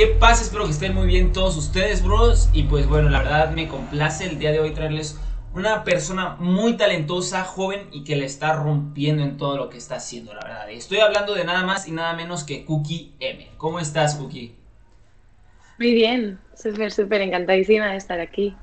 [0.00, 0.44] ¿Qué pasa?
[0.44, 2.48] Espero que estén muy bien todos ustedes, bros.
[2.54, 5.20] Y pues bueno, la verdad me complace el día de hoy traerles
[5.52, 9.96] una persona muy talentosa, joven y que le está rompiendo en todo lo que está
[9.96, 10.68] haciendo, la verdad.
[10.70, 13.46] Y estoy hablando de nada más y nada menos que Cookie M.
[13.58, 14.54] ¿Cómo estás, Cookie?
[15.78, 18.56] Muy bien, súper, súper encantadísima de estar aquí.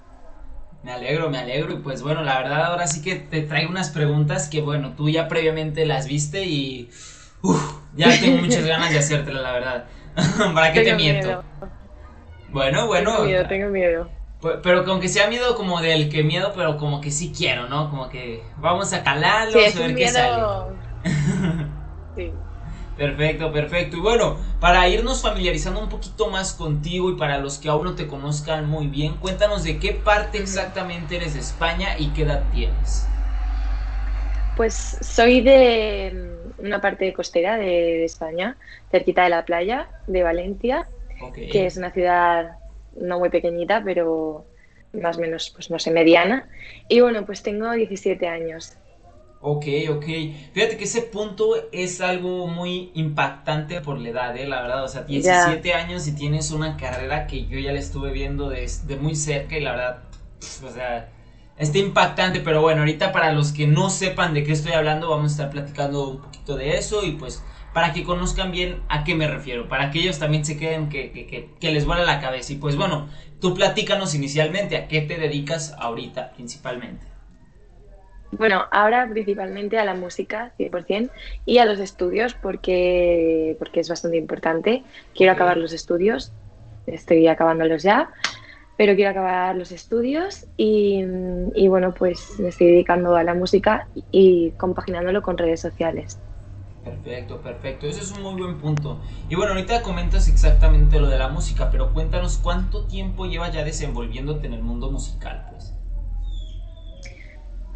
[0.82, 1.72] Me alegro, me alegro.
[1.72, 5.08] Y pues bueno, la verdad ahora sí que te traigo unas preguntas que bueno, tú
[5.08, 6.90] ya previamente las viste y
[7.96, 9.86] ya tengo muchas ganas de hacértelas, la verdad.
[10.54, 11.44] ¿Para qué te miento?
[12.50, 13.12] Bueno, bueno.
[13.12, 14.10] Tengo miedo, tengo miedo.
[14.64, 17.90] Pero con que sea miedo como del que miedo, pero como que sí quiero, ¿no?
[17.90, 20.44] Como que vamos a calarlo, a ver qué sale.
[22.16, 22.32] sí.
[22.98, 23.98] Perfecto, perfecto.
[23.98, 27.96] Y bueno, para irnos familiarizando un poquito más contigo y para los que aún no
[27.96, 32.44] te conozcan muy bien, cuéntanos de qué parte exactamente eres de España y qué edad
[32.52, 33.08] tienes.
[34.56, 38.58] Pues soy de una parte costera de, España,
[38.92, 40.88] cerquita de la playa, de Valencia,
[41.34, 42.58] que es una ciudad
[43.00, 44.46] no muy pequeñita, pero
[44.94, 46.48] más o menos, pues no sé, mediana.
[46.88, 48.78] Y bueno, pues tengo 17 años.
[49.40, 50.06] Ok, ok.
[50.54, 54.48] Fíjate que ese punto es algo muy impactante por la edad, ¿eh?
[54.48, 54.84] la verdad.
[54.84, 58.68] O sea, 17 años y tienes una carrera que yo ya la estuve viendo de,
[59.00, 60.04] muy cerca y la verdad,
[60.64, 61.10] o sea,
[61.58, 62.40] está impactante.
[62.40, 65.50] Pero bueno, ahorita para los que no sepan de qué estoy hablando, vamos a estar
[65.50, 69.68] platicando un poquito de eso y pues para que conozcan bien a qué me refiero,
[69.70, 72.54] para que ellos también se queden que, que, que, les vuela la cabeza.
[72.54, 73.08] Y pues bueno,
[73.40, 77.06] tú platícanos inicialmente a qué te dedicas ahorita principalmente.
[78.32, 81.12] Bueno, ahora principalmente a la música, 100%,
[81.46, 84.84] y a los estudios, porque, porque es bastante importante.
[85.16, 86.34] Quiero acabar los estudios,
[86.88, 88.10] estoy acabándolos ya,
[88.78, 91.04] pero quiero acabar los estudios y,
[91.68, 96.22] bueno, pues me estoy dedicando a la música y compaginándolo con redes sociales.
[96.84, 97.88] Perfecto, perfecto.
[97.88, 99.02] Ese es un muy buen punto.
[99.28, 103.66] Y bueno, ahorita comentas exactamente lo de la música, pero cuéntanos cuánto tiempo llevas ya
[103.66, 105.67] desenvolviéndote en el mundo musical, pues.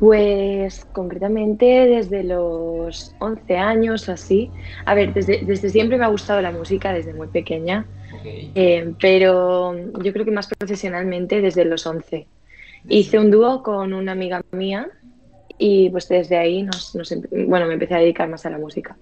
[0.01, 4.51] Pues concretamente desde los 11 años o así.
[4.83, 7.85] A ver, desde, desde siempre me ha gustado la música, desde muy pequeña.
[8.55, 12.27] Eh, pero yo creo que más profesionalmente desde los 11.
[12.87, 14.89] Hice un dúo con una amiga mía
[15.59, 16.97] y pues desde ahí nos,
[17.29, 18.97] bueno, me empecé a dedicar más a la música.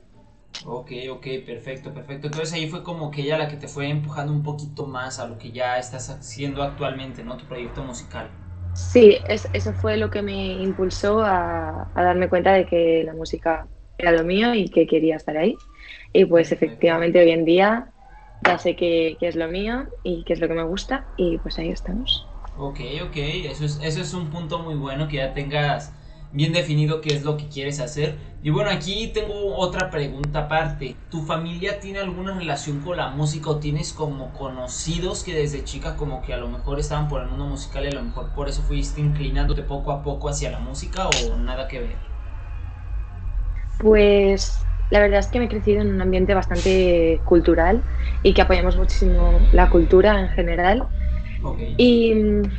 [0.66, 2.28] Ok, ok, perfecto, perfecto.
[2.28, 5.30] Entonces ahí fue como que ella la que te fue empujando un poquito más a
[5.30, 7.38] lo que ya estás haciendo actualmente, ¿no?
[7.38, 8.30] Tu proyecto musical.
[8.74, 14.12] Sí, eso fue lo que me impulsó a, darme cuenta de que la música era
[14.12, 15.58] lo mío y que quería estar ahí.
[16.14, 17.94] Y pues efectivamente hoy en día
[18.42, 21.60] ya sé que, es lo mío y que es lo que me gusta y pues
[21.60, 22.32] ahí estamos.
[22.56, 25.94] Ok, ok, eso es, eso es un punto muy bueno que ya tengas
[26.32, 28.18] bien definido qué es lo que quieres hacer.
[28.42, 30.98] Y bueno, aquí tengo otra pregunta aparte.
[31.10, 35.96] ¿Tu familia tiene alguna relación con la música o tienes como conocidos que desde chica
[35.98, 38.50] como que a lo mejor estaban por el mundo musical y a lo mejor por
[38.50, 42.00] eso fuiste inclinándote poco a poco hacia la música o nada que ver?
[43.78, 47.86] Pues la verdad es que me he crecido en un ambiente bastante cultural
[48.22, 50.90] y que apoyamos muchísimo la cultura en general.
[51.78, 52.14] Y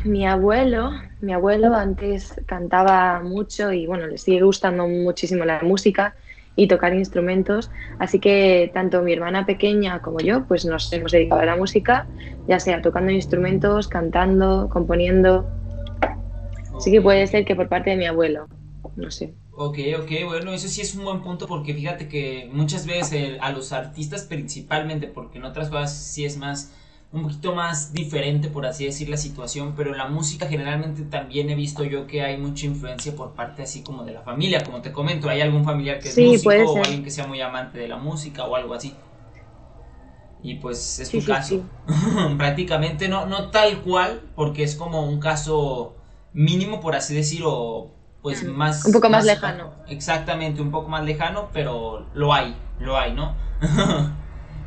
[0.05, 6.15] mi abuelo mi abuelo antes cantaba mucho y bueno, le sigue gustando muchísimo la música
[6.57, 11.41] y tocar instrumentos, así que tanto mi hermana pequeña como yo pues nos hemos dedicado
[11.43, 12.07] a la música,
[12.49, 15.47] ya sea tocando instrumentos, cantando, componiendo.
[16.77, 18.47] Así que puede ser que por parte de mi abuelo,
[18.97, 19.35] no sé.
[19.53, 23.53] Ok, ok, bueno, eso sí es un buen punto porque fíjate que muchas veces a
[23.53, 26.73] los artistas principalmente, porque en otras cosas sí es más
[27.13, 31.51] un poquito más diferente, por así decir, la situación, pero en la música generalmente también
[31.51, 34.81] he visto yo que hay mucha influencia por parte así como de la familia, como
[34.81, 37.89] te comento, hay algún familiar que es músico o alguien que sea muy amante de
[37.89, 38.95] la música o algo así.
[40.43, 41.65] Y pues es tu caso.
[42.39, 45.97] Prácticamente no, no tal cual, porque es como un caso
[46.33, 47.91] mínimo, por así decirlo,
[48.23, 48.85] pues mm, más...
[48.85, 49.73] Un poco más lejano.
[49.89, 53.35] Exactamente, un poco más lejano, pero lo hay, lo hay, ¿no?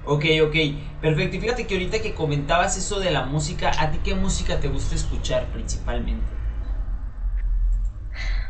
[0.05, 0.55] Ok, ok,
[1.01, 1.35] perfecto.
[1.37, 4.67] Y fíjate que ahorita que comentabas eso de la música, ¿a ti qué música te
[4.69, 6.41] gusta escuchar principalmente?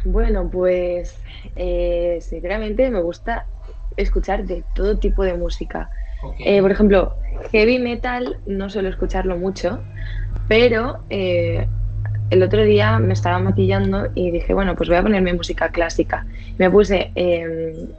[0.03, 1.21] Bueno, pues
[1.55, 3.47] eh, sinceramente me gusta
[3.95, 5.89] escuchar de todo tipo de música.
[6.39, 7.15] Eh, por ejemplo,
[7.51, 9.85] heavy metal no suelo escucharlo mucho,
[10.47, 11.69] pero eh,
[12.29, 16.27] el otro día me estaba maquillando y dije, bueno, pues voy a ponerme música clásica.
[16.57, 17.11] Me puse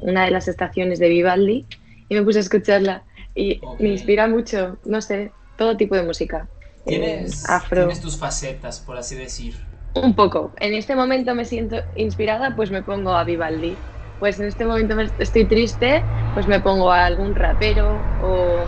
[0.00, 1.66] una de las estaciones de Vivaldi
[2.08, 6.48] y me puse a escucharla y me inspira mucho, no sé, todo tipo de música.
[6.86, 7.82] ¿Tienes, afro.
[7.84, 9.54] Tienes tus facetas, por así decir.
[9.94, 10.52] Un poco.
[10.58, 13.78] En este momento me siento inspirada, pues me pongo a Vivaldi.
[14.18, 18.66] Pues en este momento estoy triste, pues me pongo a algún rapero o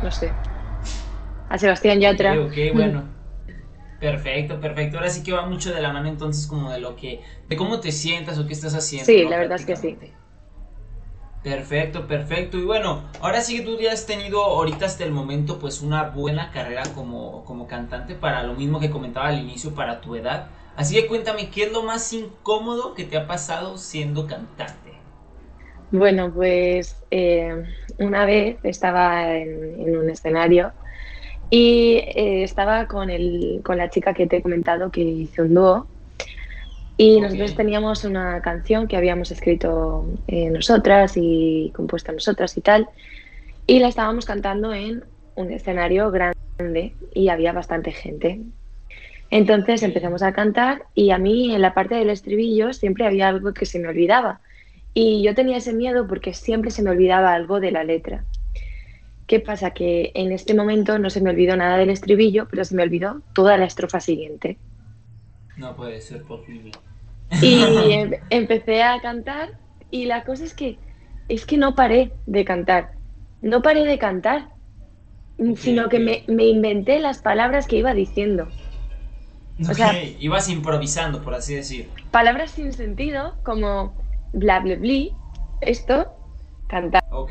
[0.00, 0.34] no sé.
[1.48, 2.32] a Sebastián Yatra.
[2.34, 3.04] Ok, bueno.
[3.98, 4.98] Perfecto, perfecto.
[4.98, 7.80] Ahora sí que va mucho de la mano entonces como de lo que, de cómo
[7.80, 9.06] te sientas o qué estás haciendo.
[9.06, 9.98] Sí, la verdad es que sí.
[11.46, 12.58] Perfecto, perfecto.
[12.58, 16.02] Y bueno, ahora sí que tú ya has tenido ahorita hasta el momento pues una
[16.10, 20.48] buena carrera como, como cantante para lo mismo que comentaba al inicio para tu edad.
[20.74, 24.90] Así que cuéntame, ¿qué es lo más incómodo que te ha pasado siendo cantante?
[25.92, 27.54] Bueno, pues eh,
[28.00, 30.72] una vez estaba en, un escenario
[31.48, 35.54] y eh, estaba con, el, con la chica que te he comentado que hice un
[35.54, 35.86] dúo
[36.96, 42.88] y nosotros teníamos una canción que habíamos escrito eh, nosotras y compuesta nosotras y tal,
[43.66, 45.04] y la estábamos cantando en
[45.34, 48.40] un escenario grande y había bastante gente.
[49.30, 53.52] Entonces empezamos a cantar y a mí en la parte del estribillo siempre había algo
[53.52, 54.40] que se me olvidaba.
[54.94, 58.24] Y yo tenía ese miedo porque siempre se me olvidaba algo de la letra.
[59.26, 59.72] ¿Qué pasa?
[59.72, 63.20] Que en este momento no se me olvidó nada del estribillo, pero se me olvidó
[63.34, 64.56] toda la estrofa siguiente.
[65.56, 66.72] No puede ser posible.
[67.42, 67.62] Y
[67.92, 69.58] em, empecé a cantar
[69.90, 70.78] y la cosa es que
[71.28, 72.92] es que no paré de cantar.
[73.42, 74.50] No paré de cantar,
[75.56, 78.48] sino que me, me, inventé las palabras que iba diciendo.
[79.68, 81.88] O sea, ibas improvisando, por así decir.
[82.10, 83.94] Palabras sin sentido, como
[84.32, 85.16] bla bla bla,
[85.60, 86.12] esto,
[86.68, 87.26] cantado.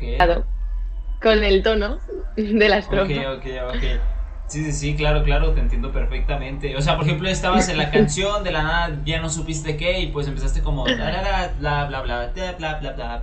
[1.22, 1.98] Con el tono
[2.36, 3.12] de la estrofa.
[3.12, 4.15] Ok, ok, ok.
[4.48, 6.76] Sí, sí, sí, claro, claro, te entiendo perfectamente.
[6.76, 10.00] O sea, por ejemplo, estabas en la canción, de la nada ya no supiste qué
[10.00, 13.22] y pues empezaste como bla bla bla bla bla bla bla bla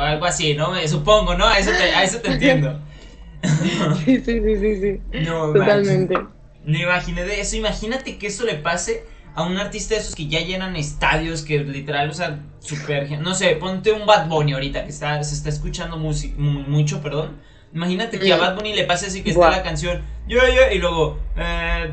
[0.00, 0.74] algo así, ¿no?
[0.86, 1.46] Supongo, ¿no?
[1.46, 2.80] A eso te, a eso te entiendo.
[4.04, 5.20] Sí, sí, sí, sí, sí.
[5.26, 6.16] No, Totalmente.
[6.64, 9.04] Me imaginé de eso, imagínate que eso le pase
[9.34, 13.34] a un artista de esos que ya llenan estadios, que literal, o sea, super, no
[13.34, 18.32] sé, ponte un Bad Bunny ahorita que está, se está escuchando mucho, perdón Imagínate que
[18.32, 21.90] a Bad Bunny le pase así que está la canción yo, yo, y luego eh,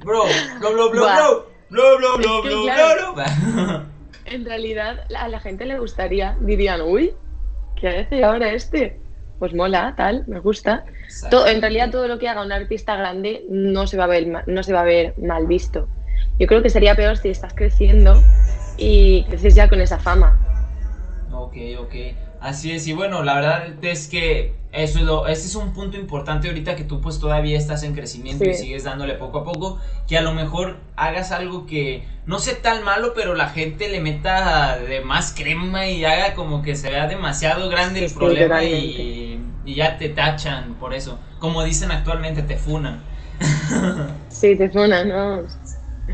[0.00, 0.24] bro,
[4.24, 7.12] En realidad a la gente le gustaría, dirían, uy,
[7.76, 9.00] ¿qué hace ahora este?
[9.38, 10.84] Pues mola, tal, me gusta.
[11.30, 14.26] Todo, en realidad todo lo que haga un artista grande no se va a ver
[14.46, 15.88] no se va a ver mal visto.
[16.38, 18.20] Yo creo que sería peor si estás creciendo
[18.76, 20.38] y creces ya con esa fama.
[21.32, 21.94] Ok, ok.
[22.40, 25.96] Así es, y bueno, la verdad es que eso es lo, ese es un punto
[25.96, 29.78] importante ahorita que tú pues todavía estás en crecimiento y sigues dándole poco a poco,
[30.06, 34.00] que a lo mejor hagas algo que no sea tan malo, pero la gente le
[34.00, 39.40] meta de más crema y haga como que se vea demasiado grande el problema y,
[39.64, 41.18] y, ya te tachan por eso.
[41.38, 43.02] Como dicen actualmente, te funan.
[44.28, 45.42] Sí, te funan, no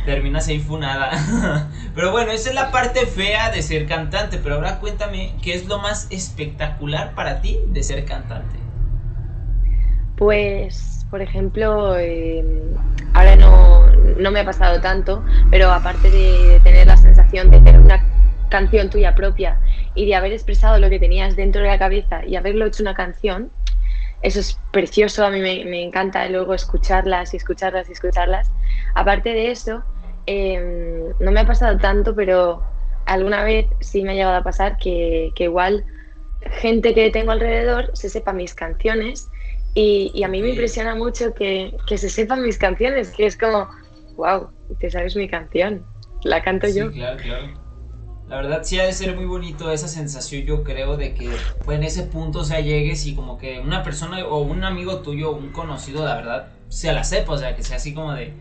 [0.04, 1.10] terminas ahí funada.
[1.94, 4.38] pero bueno, esa es la parte fea de ser cantante.
[4.42, 8.58] Pero ahora cuéntame, ¿qué es lo más espectacular para ti de ser cantante?
[10.16, 12.74] Pues, por ejemplo, em,
[13.14, 13.86] ahora no,
[14.18, 18.04] no, me ha pasado tanto, pero aparte de tener la sensación de tener una
[18.48, 19.58] canción tuya propia
[19.96, 22.94] y de haber expresado lo que tenías dentro de la cabeza y haberlo hecho una
[22.94, 23.50] canción,
[24.24, 28.50] eso es precioso, a mí me, me encanta luego escucharlas y escucharlas y escucharlas.
[28.94, 29.84] Aparte de eso,
[30.24, 32.62] em, no me ha pasado tanto, pero
[33.04, 35.84] alguna vez sí me ha llegado a pasar que, igual
[36.60, 39.30] gente que tengo alrededor se sepa mis canciones
[39.74, 43.68] y, a mí me impresiona mucho que, se sepan mis canciones, que es como,
[44.16, 44.48] wow,
[44.80, 45.84] te sabes mi canción,
[46.22, 46.90] la canto sí, yo.
[46.92, 47.63] Claro, claro.
[48.28, 51.76] La verdad sí ha de ser muy bonito esa sensación, yo creo, de que pues,
[51.76, 55.32] en ese punto, o sea, llegues y como que una persona o un amigo tuyo,
[55.32, 58.32] un conocido, la verdad, se la sepa, o sea, que sea así como de,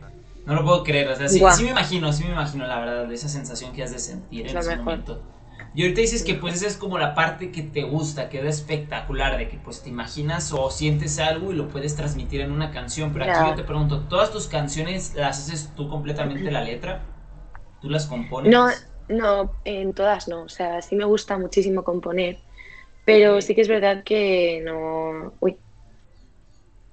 [0.46, 3.08] no lo puedo creer, o sea, sí, sí, me imagino, sí me imagino la verdad,
[3.08, 5.22] de esa sensación que has de sentir en ese momento.
[5.76, 8.46] Y ahorita dices que pues esa es como la parte que te gusta, que es
[8.46, 12.70] espectacular, de que pues te imaginas o sientes algo y lo puedes transmitir en una
[12.72, 13.12] canción.
[13.12, 17.02] Pero aquí yo te pregunto, ¿todas tus canciones las haces tú completamente la letra?
[17.82, 18.52] ¿Tú las compones?
[18.52, 18.70] No,
[19.08, 20.44] no, en todas no.
[20.44, 22.40] O sea, sí me gusta muchísimo componer,
[23.06, 25.34] pero sí que es verdad que no...
[25.40, 25.58] Uy.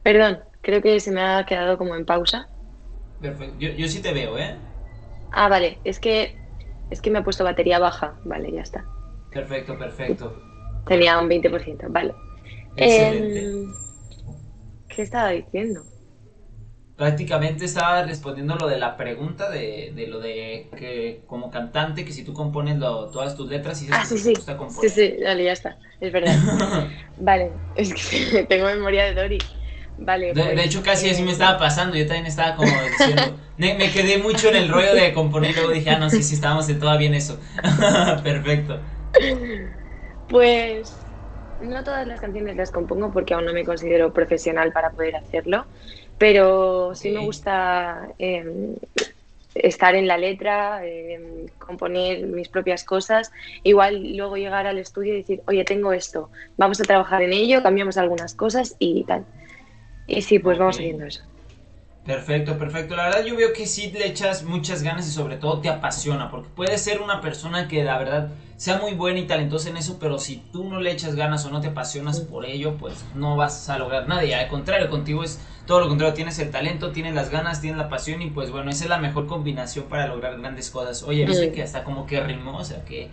[0.02, 2.48] Perdón, creo que se me ha quedado como en pausa.
[3.20, 3.56] Perfecto.
[3.58, 4.56] Yo, sí te veo, ¿eh?
[5.32, 5.78] Ah, vale.
[5.84, 6.36] Es que,
[6.90, 8.14] es que me ha puesto batería baja.
[8.24, 8.84] Vale, ya está.
[9.30, 10.32] Perfecto, perfecto.
[10.86, 12.14] Tenía un 20%, vale.
[12.76, 13.72] Em,
[14.88, 15.84] ¿Qué estaba diciendo?
[17.00, 22.12] Prácticamente estaba respondiendo lo de la pregunta de, de lo de que como cantante, que
[22.12, 24.34] si tú compones todas tus letras y ah, sí, sí.
[24.36, 25.78] Sí, sí, vale, ya está.
[25.98, 26.36] Es verdad.
[27.16, 29.38] vale, es que tengo memoria de Dory.
[29.96, 30.34] Vale.
[30.34, 31.96] De, pues, hecho, casi así me estaba pasando.
[31.96, 33.34] Yo también estaba como diciendo.
[33.56, 35.52] me, quedé mucho en el rollo de componer.
[35.52, 37.40] Y luego dije, ah, no, sí, sí, estábamos en todo bien eso.
[38.22, 38.78] Perfecto.
[40.28, 40.98] Pues.
[41.60, 45.66] no todas las canciones las compongo porque aún no me considero profesional para poder hacerlo,
[46.20, 48.74] pero sí me gusta em,
[49.54, 55.16] estar en la letra, em, componer mis propias cosas, igual luego llegar al estudio y
[55.16, 59.24] decir, oye, tengo esto, vamos a trabajar en ello, cambiamos algunas cosas y tal.
[60.06, 61.22] Y sí, pues vamos haciendo eso.
[62.04, 62.96] Perfecto, perfecto.
[62.96, 66.30] La verdad yo veo que sí le echas muchas ganas y sobre todo te apasiona,
[66.30, 69.98] porque puedes ser una persona que la verdad sea muy buena y talentosa en eso,
[70.00, 73.36] pero si tú no le echas ganas o no te apasionas por ello, pues no
[73.36, 74.24] vas a lograr nada.
[74.24, 77.78] Y al contrario, contigo es todo lo contrario, tienes el talento, tienes las ganas, tienes
[77.78, 81.02] la pasión y pues bueno, esa es la mejor combinación para lograr grandes cosas.
[81.02, 83.10] Oye, viste que hasta como que rimó, o sea que...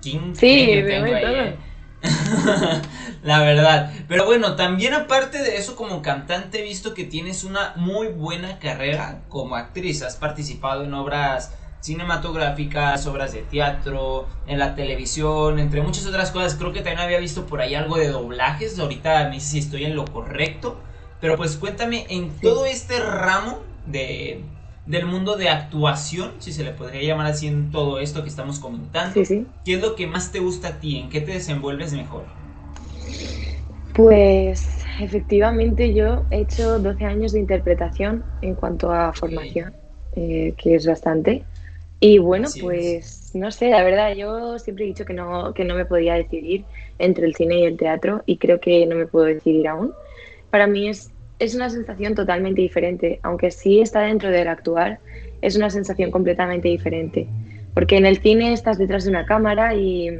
[0.00, 1.56] King, sí, tengo ahí?
[3.22, 3.92] la verdad.
[4.08, 8.58] Pero bueno, también aparte de eso, como cantante, he visto que tienes una muy buena
[8.58, 10.02] carrera como actriz.
[10.02, 16.54] Has participado en obras cinematográficas, obras de teatro, en la televisión, entre muchas otras cosas.
[16.54, 18.78] Creo que también había visto por ahí algo de doblajes.
[18.78, 20.80] Ahorita me dice si estoy en lo correcto.
[21.20, 24.42] Pero pues cuéntame, en todo este ramo de,
[24.90, 28.58] del mundo de actuación, si se le podría llamar así en todo esto que estamos
[28.58, 29.14] comentando.
[29.14, 30.98] ¿Qué es lo que más te gusta a ti?
[30.98, 32.24] ¿En qué te desenvuelves mejor?
[33.94, 39.72] Pues efectivamente yo he hecho 12 años de interpretación en cuanto a formación,
[40.16, 41.44] eh, que es bastante.
[42.00, 45.74] Y bueno, pues no sé, la verdad, yo siempre he dicho que no, que no
[45.74, 46.64] me podía decidir
[46.98, 49.92] entre el cine y el teatro y creo que no me puedo decidir aún.
[50.50, 55.00] Para mí es es una sensación totalmente diferente, aunque sí está dentro del actuar,
[55.40, 57.26] es una sensación completamente diferente,
[57.74, 60.10] porque en el cine estás detrás de una cámara y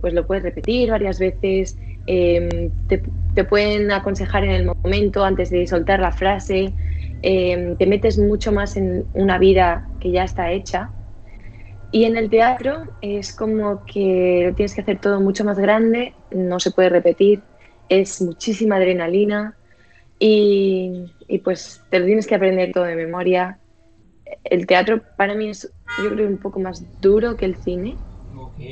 [0.00, 5.66] pues lo puedes repetir varias veces, em, te, pueden aconsejar en el momento antes de
[5.66, 6.72] soltar la frase,
[7.20, 10.90] em, te metes mucho más en una vida que ya está hecha.
[11.92, 16.58] Y en el teatro es como que tienes que hacer todo mucho más grande, no
[16.58, 17.42] se puede repetir,
[17.90, 19.54] es muchísima adrenalina,
[20.24, 23.58] y, pues te lo tienes que aprender todo de memoria.
[24.44, 27.96] El teatro para mí es, yo creo, un poco más duro que el cine,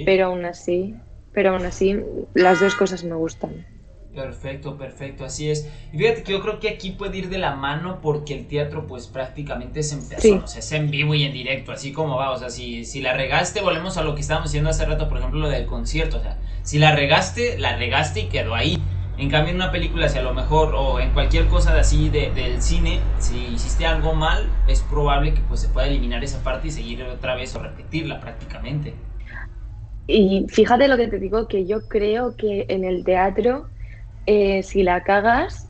[0.06, 0.94] pero aún así,
[1.32, 1.98] pero aún así
[2.34, 3.66] las dos cosas me gustan.
[4.14, 5.68] Perfecto, perfecto, así es.
[5.92, 8.86] Y fíjate que yo creo que aquí puede ir de la mano porque el teatro
[8.86, 12.16] pues prácticamente es en persona, o sea, es en vivo y en directo, así como
[12.16, 15.08] va, o sea, si, si la regaste, volvemos a lo que estábamos diciendo hace rato,
[15.08, 18.76] por ejemplo, lo del concierto, o sea, si la regaste, la regaste y quedó ahí.
[19.20, 22.08] En cambio, en una película, si a lo mejor, o en cualquier cosa de así
[22.08, 26.42] de, del cine, si hiciste algo mal, es probable que pues se pueda eliminar esa
[26.42, 28.94] parte y seguir otra vez o repetirla prácticamente.
[30.06, 33.66] Y fíjate lo que te digo, que yo creo que en el teatro,
[34.24, 35.68] eh, si la cagas,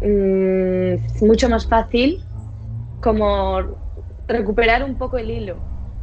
[0.00, 2.22] mm, es mucho más fácil
[3.02, 3.58] como
[4.28, 5.56] recuperar un poco el hilo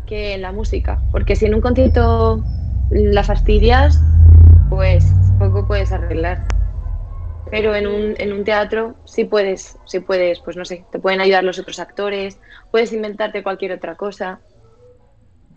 [0.05, 1.01] que en la música.
[1.13, 2.43] Porque si en un concierto
[2.91, 4.01] la fastidias,
[4.69, 6.47] pues poco puedes arreglar.
[7.45, 11.21] Pero en un, en un teatro sí puedes, sí puedes, pues no sé, te pueden
[11.21, 12.39] ayudar los otros actores,
[12.71, 14.43] puedes inventarte cualquier otra cosa.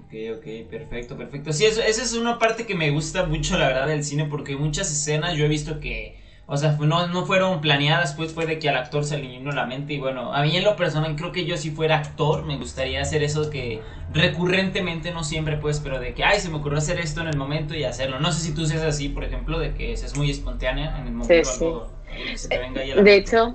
[0.00, 1.52] Ok, ok, perfecto, perfecto.
[1.52, 4.56] Sí, eso, esa es una parte que me gusta mucho, la verdad, del cine, porque
[4.56, 6.18] muchas escenas yo he visto que
[6.50, 9.52] o sea, no, no fueron planeadas, pues fue de que al actor se le vino
[9.52, 9.92] la mente.
[9.92, 13.02] Y bueno, a mí en lo personal creo que yo si fuera actor me gustaría
[13.02, 13.82] hacer eso que
[14.14, 17.36] recurrentemente, no siempre pues, pero de que, ay, se me ocurrió hacer esto en el
[17.36, 18.18] momento y hacerlo.
[18.18, 21.12] No sé si tú seas así, por ejemplo, de que seas muy espontánea en el
[21.12, 21.90] momento.
[22.34, 22.48] Sí, sí.
[22.48, 23.54] de hecho,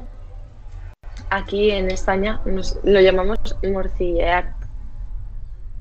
[1.32, 4.56] aquí en España lo llamamos morcillear.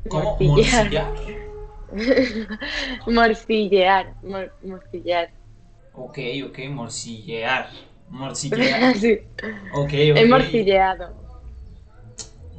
[0.08, 0.38] ¿Cómo?
[0.40, 1.12] ¿Morcillear?
[3.06, 4.14] morcillear,
[4.62, 5.41] morcillear.
[5.94, 7.70] Ok, ok, morcillear.
[8.08, 8.96] Morcillear.
[9.00, 9.20] sí.
[9.72, 9.92] Ok, ok.
[9.92, 11.22] He morcilleado.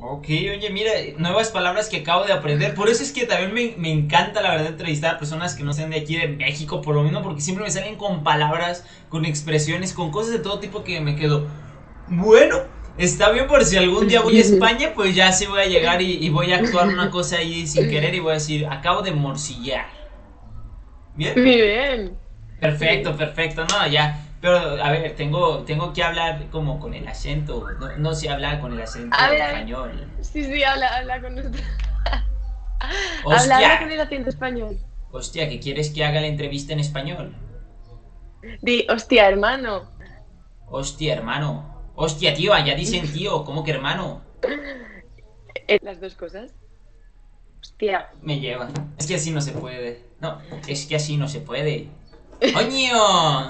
[0.05, 2.75] Ok, oye, mira, nuevas palabras que acabo de aprender.
[2.75, 5.71] Por eso es que también me, me, encanta, la verdad, entrevistar a personas que no
[5.71, 9.23] sean de aquí de México, por lo mismo, porque siempre me salen con palabras, con
[9.23, 11.47] expresiones, con cosas de todo tipo que me quedo.
[12.09, 12.57] Bueno,
[12.97, 16.01] está bien por si algún día voy a España, pues ya sí voy a llegar
[16.01, 19.03] y, y voy a actuar una cosa ahí sin querer y voy a decir, acabo
[19.03, 19.85] de morcillar.
[21.15, 21.41] ¿Bien?
[21.41, 22.22] Muy bien.
[22.59, 24.19] Perfecto, perfecto, no, ya.
[24.41, 28.59] Pero, a ver, tengo, tengo que hablar como con el acento, no, no sé hablar
[28.59, 30.07] con el acento español.
[30.21, 31.61] Sí, sí, habla, habla con nuestro...
[33.25, 34.77] habla, habla con el acento español.
[35.11, 37.35] Hostia, ¿qué quieres que haga la entrevista en español?
[38.61, 39.89] Di, hostia, hermano.
[40.67, 41.91] Hostia, hermano.
[41.95, 44.23] Hostia, tío, allá dicen tío, ¿cómo que hermano?
[45.67, 46.51] Eh, las dos cosas.
[47.61, 48.09] Hostia.
[48.21, 48.69] Me lleva.
[48.97, 50.03] Es que así no se puede.
[50.19, 51.89] No, es que así no se puede.
[52.55, 53.49] ¡Oño!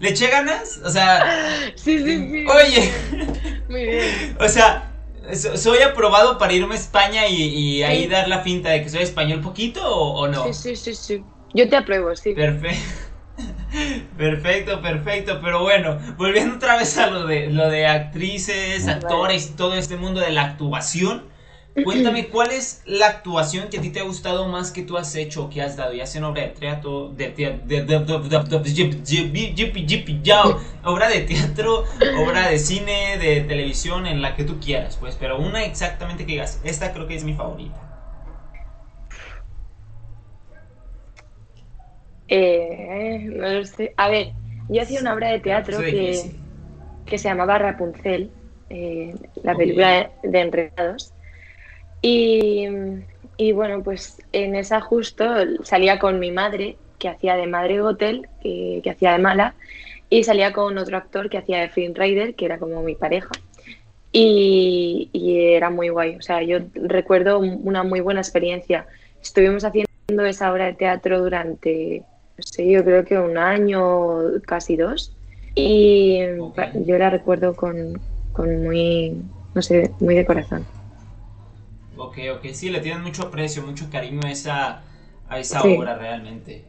[0.00, 0.80] ¿Le eché ganas?
[0.84, 1.24] O sea.
[1.76, 2.46] Sí, sí, sí.
[2.46, 2.92] Oye.
[3.68, 4.36] Muy bien.
[4.40, 4.90] O sea,
[5.32, 9.40] ¿soy aprobado para irme a España y, ahí dar la finta de que soy español
[9.40, 10.44] poquito o, no?
[10.52, 11.24] Sí, sí, sí, sí.
[11.54, 12.34] Yo te apruebo, sí.
[12.34, 12.80] Perfecto.
[14.16, 19.56] Perfecto, perfecto, pero bueno, volviendo otra vez a lo de lo de actrices, actores y
[19.56, 21.24] todo este mundo de la actuación.
[21.84, 25.14] Cuéntame, ¿cuál es la actuación que a ti te ha gustado más que tú has
[25.16, 25.94] hecho o que has dado?
[25.94, 27.28] Ya sea en obra de teatro, de,
[30.84, 31.84] obra de teatro,
[32.18, 36.32] obra de cine, de televisión, en la que tú quieras, pues, pero una exactamente que
[36.32, 37.80] digas, esta creo que es mi favorita.
[42.28, 43.94] Eh, no lo sé.
[43.96, 44.34] A ver,
[44.68, 46.32] yo hacía una obra de teatro que,
[47.06, 48.30] que, se llamaba Rapunzel,
[48.68, 51.11] eh, la película de Enredados.
[52.02, 52.66] Y,
[53.36, 55.24] y, bueno, pues en esa justo
[55.62, 59.54] salía con mi madre, que hacía de madre hotel, que, que hacía de mala,
[60.10, 63.30] y salía con otro actor que hacía de Flynn Rider, que era como mi pareja.
[64.12, 66.16] Y, y, era muy guay.
[66.16, 68.86] O sea, yo recuerdo una muy buena experiencia.
[69.22, 72.02] Estuvimos haciendo esa obra de teatro durante,
[72.36, 75.16] no sé, yo creo que un año, casi dos.
[75.54, 76.18] Y
[76.86, 78.00] yo la recuerdo con,
[78.32, 79.16] con muy,
[79.54, 80.66] no sé, muy de corazón.
[82.04, 84.82] Ok, ok, sí, le tienen mucho aprecio, mucho cariño a esa,
[85.28, 86.64] a esa obra realmente.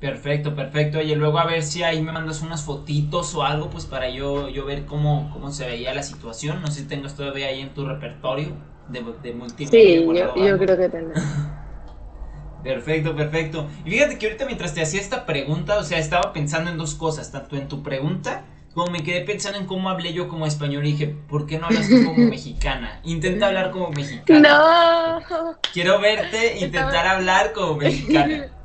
[0.00, 0.98] Perfecto, perfecto.
[0.98, 4.48] Oye, luego a ver si ahí me mandas unas fotitos o algo, pues para yo,
[4.48, 6.62] yo ver cómo, cómo se veía la situación.
[6.62, 8.52] No sé si tengas todavía ahí en tu repertorio
[8.88, 9.70] de, de multimedia.
[9.70, 11.20] Sí, yo, creo que tendré.
[12.62, 13.68] Perfecto, perfecto.
[13.84, 16.94] Y fíjate que ahorita mientras te hacía esta pregunta, o sea, estaba pensando en dos
[16.96, 20.86] cosas, tanto en tu pregunta como me quedé pensando en cómo hablé yo como español
[20.86, 23.00] y dije, ¿por qué no hablas tú como mexicana?
[23.04, 25.20] Intenta hablar como mexicana.
[25.28, 25.58] No.
[25.72, 28.48] Quiero verte intentar hablar como mexicana.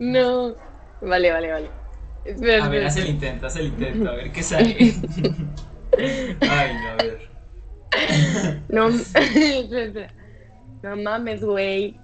[0.00, 0.56] No.
[1.00, 1.70] Vale, vale, vale.
[2.60, 4.76] a ver, haz el intento, haz el intento, a ver qué sale.
[6.40, 7.28] Ay, no, a ver.
[8.68, 8.90] No,
[10.82, 12.00] no mames, güey.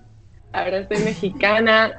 [0.53, 1.99] Ahora estoy mexicana.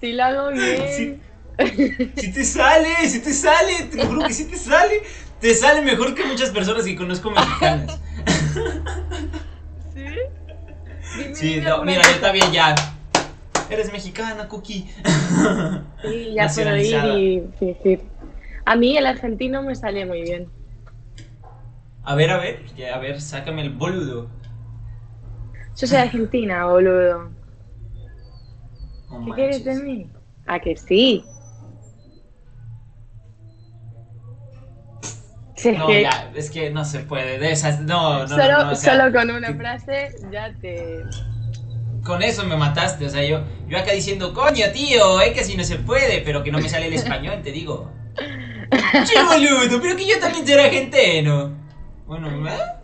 [0.00, 1.20] Sí lo hago bien.
[2.16, 5.02] Si te sale, si te sale, te juro que si te sale.
[5.40, 8.00] Te sale mejor que muchas personas que conozco mexicanas.
[9.92, 10.06] ¿Sí?
[11.34, 12.74] sí, no, mira, yo también ya.
[13.68, 14.86] Eres mexicana, Cookie.
[16.02, 18.02] Sí, ya puedo ir y fingir.
[18.64, 20.48] A mí el argentino me sale muy bien.
[22.04, 24.28] A ver, a ver, a ver, sácame el boludo.
[25.76, 27.30] Yo soy argentina, boludo.
[29.26, 30.10] ¿Qué quieres de mí?
[30.46, 31.24] ¿A que sí?
[35.64, 37.38] No, ya, es que no se puede.
[37.38, 41.04] De esas, no, no, solo, no, solo con una frase ya te.
[42.04, 45.56] Con eso me mataste, o sea, yo, yo acá diciendo, coño, tío, es que si
[45.56, 47.92] no se puede, pero que no me sale el español, te digo.
[48.16, 51.52] che, boludo, pero que yo también soy argentino.
[52.06, 52.81] Bueno, ¿eh?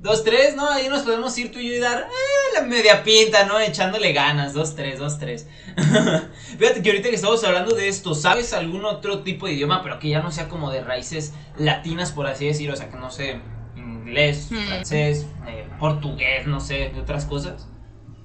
[0.00, 0.66] Dos, tres, ¿no?
[0.66, 3.60] Ahí nos podemos ir tú y yo y dar eh, la media pinta, ¿no?
[3.60, 4.54] Echándole ganas.
[4.54, 5.46] Dos, tres, dos, tres.
[6.58, 9.98] Fíjate que ahorita que estamos hablando de esto, ¿sabes algún otro tipo de idioma, pero
[9.98, 12.72] que ya no sea como de raíces latinas, por así decirlo?
[12.72, 13.42] O sea, que no sé,
[13.76, 14.68] inglés, hmm.
[14.68, 17.68] francés, eh, portugués, no sé, otras cosas.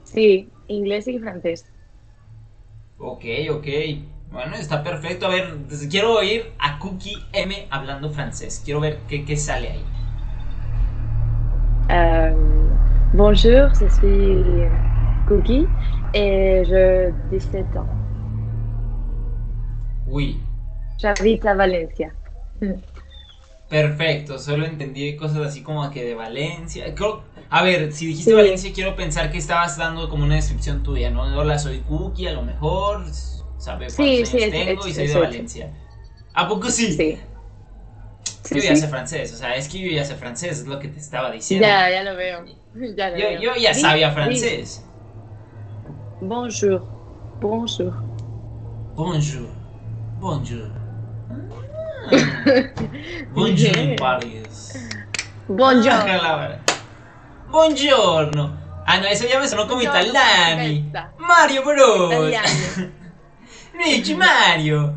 [0.06, 1.66] Sí, inglés y francés.
[2.98, 3.68] Ok, ok.
[4.32, 5.26] Bueno, está perfecto.
[5.26, 5.58] A ver,
[5.90, 8.62] quiero oír a Cookie M hablando francés.
[8.64, 9.84] Quiero ver qué, qué sale ahí.
[11.92, 12.34] Euh,
[13.14, 14.44] bonjour, je suis
[15.28, 15.68] Cookie
[16.14, 17.88] et je 17 ans.
[20.08, 20.40] Oui.
[21.00, 22.12] J'habite à Valencia.
[23.70, 26.86] Perfecto, solo entendí cosas así como que de Valencia.
[27.50, 31.24] a ver, si dijiste Valencia, quiero pensar que estabas dando como una descripción tuya, ¿no?
[31.24, 33.06] Hola, soy Cookie, a lo mejor,
[33.58, 35.74] sabe cuántos sí, tengo y soy de Valencia.
[36.34, 36.94] ¿A poco sí?
[36.94, 37.18] Sí.
[38.50, 40.88] Yo ya sé francés, o sea, es que yo ya sé francés, es lo que
[40.88, 41.68] te estaba diciendo.
[41.68, 42.46] Ya, ya lo veo.
[42.96, 43.42] Ya lo yo, veo.
[43.42, 44.86] yo, ya sabía francés.
[46.20, 46.86] Bonjour.
[47.40, 47.94] Bonjour.
[48.96, 49.50] Bonjour.
[50.20, 50.72] Bonjour.
[53.34, 54.74] Bonjour in Paris.
[55.48, 56.60] Buongiorno.
[57.50, 58.58] Buongiorno.
[58.86, 60.92] Ah, no, eso ya me sonó como italiani.
[61.18, 62.14] Mario Bros.
[63.74, 64.96] Rich Mario.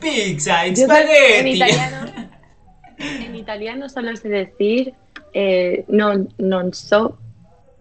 [0.00, 1.38] Pizza, spaghetti.
[1.40, 2.12] En italiano,
[2.98, 4.94] en italiano solo sé decir
[5.32, 7.18] eh, non, non so,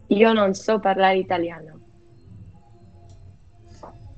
[0.07, 1.79] io non so parlare italiano.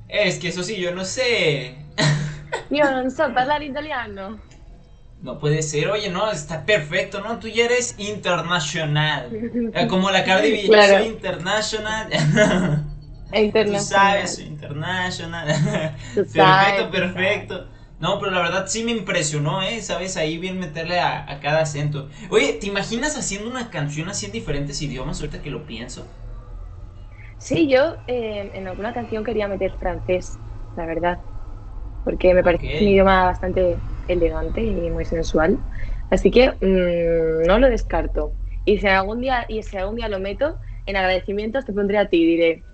[0.08, 1.76] Es que eso sí, yo no sé.
[2.70, 4.40] Yo no sé hablar italiano.
[5.22, 7.40] No puede ser, oye, no, está perfecto, ¿no?
[7.40, 9.30] Tú ya eres internacional.
[9.74, 11.00] Eh, como la Cardi B, claro.
[11.00, 12.10] soy internacional.
[13.34, 13.78] internacional.
[13.78, 15.48] Tú sabes, soy internacional.
[16.16, 17.68] perfecto, perfecto.
[18.00, 19.82] No, pero la verdad sí me impresionó, ¿eh?
[19.84, 22.10] Sabes, ahí bien meterle a, a, cada acento.
[22.30, 26.12] Oye, ¿te imaginas haciendo una canción así en diferentes idiomas ahorita que lo pienso?
[27.38, 30.42] Sí, yo eh, en alguna canción quería meter francés,
[30.76, 31.26] la verdad,
[32.04, 35.66] porque me parece un idioma bastante elegante y muy sensual.
[36.10, 38.38] Así que mm, no lo descarto.
[38.66, 42.10] Y si algún día y si algún día lo meto, en agradecimientos te pondré a
[42.10, 42.66] ti y diré,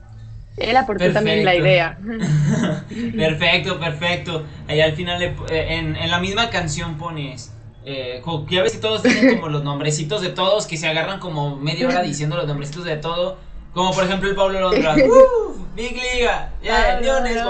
[0.57, 1.97] él aportó también la idea.
[3.17, 4.43] perfecto, perfecto.
[4.69, 7.53] Y al final eh, en, en la misma canción pones
[7.85, 11.57] eh, ya ves que todos tienen como los nombrecitos de todos que se agarran como
[11.57, 13.37] media hora diciendo los nombrecitos de todo.
[13.73, 14.95] Como por ejemplo el Pablo Londra.
[15.75, 17.43] Big Liga, ya, Leones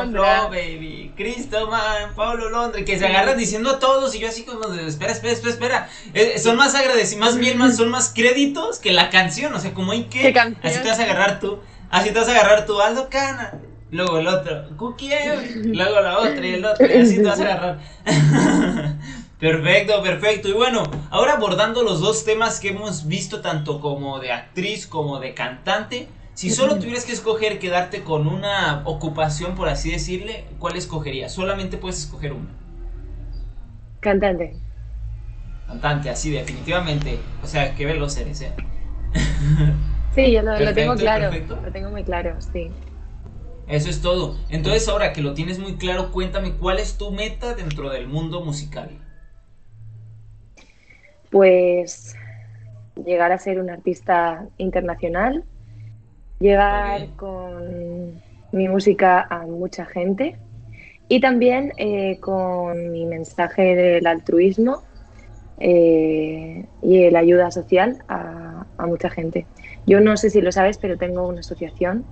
[0.50, 1.12] baby.
[1.18, 5.12] Cristo Man, Pablo Londra, que se agarran diciendo todos y yo así como de, espera,
[5.12, 5.90] espera, espera, espera.
[6.14, 9.74] Eh, son más agradecidos, más bien más, son más créditos que la canción, o sea,
[9.74, 10.34] como hay que.
[10.64, 11.60] Así te vas a agarrar tú,
[11.94, 13.54] así te vas a agarrar tú, Aldo Cana.
[13.92, 15.12] Luego el otro, Cookie
[15.66, 17.80] luego la otra y el otro, y así te vas a agarrar.
[19.40, 20.48] Perfecto, perfecto.
[20.48, 25.20] Y bueno, ahora abordando los dos temas que hemos visto, tanto como de actriz como
[25.20, 30.78] de cantante, si solo tuvieras que escoger quedarte con una ocupación, por así decirle, ¿cuál
[30.78, 31.34] escogerías?
[31.34, 32.48] Solamente puedes escoger una.
[34.00, 34.56] Cantante.
[35.68, 37.20] Cantante, así, definitivamente.
[37.44, 38.54] O sea, qué veloz eres, ¿eh?
[40.16, 41.32] Sí, yo lo, lo tengo claro.
[41.64, 42.70] Lo tengo muy claro, sí.
[43.68, 44.36] Eso es todo.
[44.50, 48.42] Entonces, ahora que lo tienes muy claro, cuéntame cuál es tu meta dentro del mundo
[48.42, 48.90] musical
[51.34, 52.16] pues
[53.04, 55.44] llegar a ser un artista internacional,
[56.40, 58.22] llegar con
[58.52, 60.36] mi música a mucha gente
[61.10, 64.84] y también eh, con mi mensaje del altruismo
[65.60, 69.46] eh, y la ayuda social a, a, mucha gente.
[69.86, 72.06] Yo no sé si lo sabes, pero tengo una asociación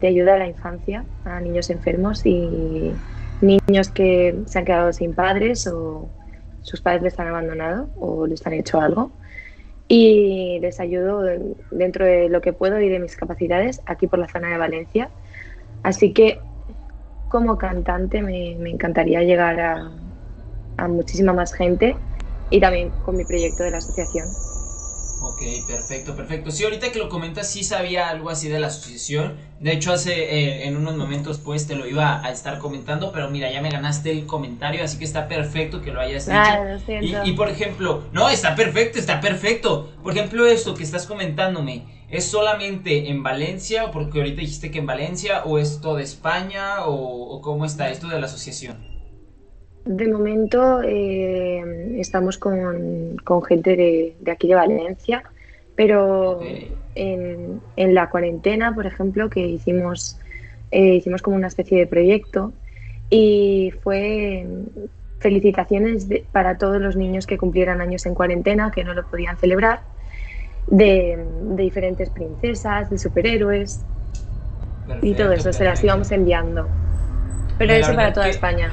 [0.00, 2.92] de ayuda a la infancia, a niños enfermos y
[3.40, 6.08] niños que se han quedado sin padres o
[6.62, 9.10] sus padres les han abandonado o les han hecho algo
[9.86, 11.22] y les ayudo
[11.70, 15.10] dentro de lo que puedo y de mis capacidades aquí por la zona de Valencia.
[15.82, 16.38] Así que
[17.28, 19.90] como cantante me, me encantaría llegar a,
[20.76, 21.96] a muchísima más gente
[22.50, 24.28] y también con mi proyecto de la asociación.
[25.26, 26.50] Ok, perfecto, perfecto.
[26.50, 29.36] Sí, ahorita que lo comentas, sí sabía algo así de la asociación.
[29.58, 33.30] De hecho, hace eh, en unos momentos pues te lo iba a estar comentando, pero
[33.30, 37.24] mira, ya me ganaste el comentario, así que está perfecto que lo hayas ah, dicho.
[37.24, 39.94] y, y, por ejemplo, no, está perfecto, está perfecto.
[40.02, 43.90] Por ejemplo, esto que estás comentándome, ¿es solamente en Valencia?
[43.92, 48.08] Porque ahorita dijiste que en Valencia, o es todo España, o, o cómo está esto
[48.08, 48.93] de la asociación.
[49.84, 53.16] De momento eh, estamos con,
[53.46, 55.22] gente de, aquí de Valencia,
[55.76, 56.40] pero
[56.94, 60.18] en, la cuarentena, por ejemplo, que hicimos,
[60.70, 62.52] eh, hicimos como una especie de proyecto
[63.10, 64.46] y fue
[65.18, 69.80] felicitaciones para todos los niños que cumplieran años en cuarentena, que no lo podían celebrar,
[70.66, 71.22] de,
[71.56, 73.84] diferentes princesas, de superhéroes
[75.02, 76.68] y todo eso, se las íbamos enviando.
[77.58, 78.70] Pero eso para toda España.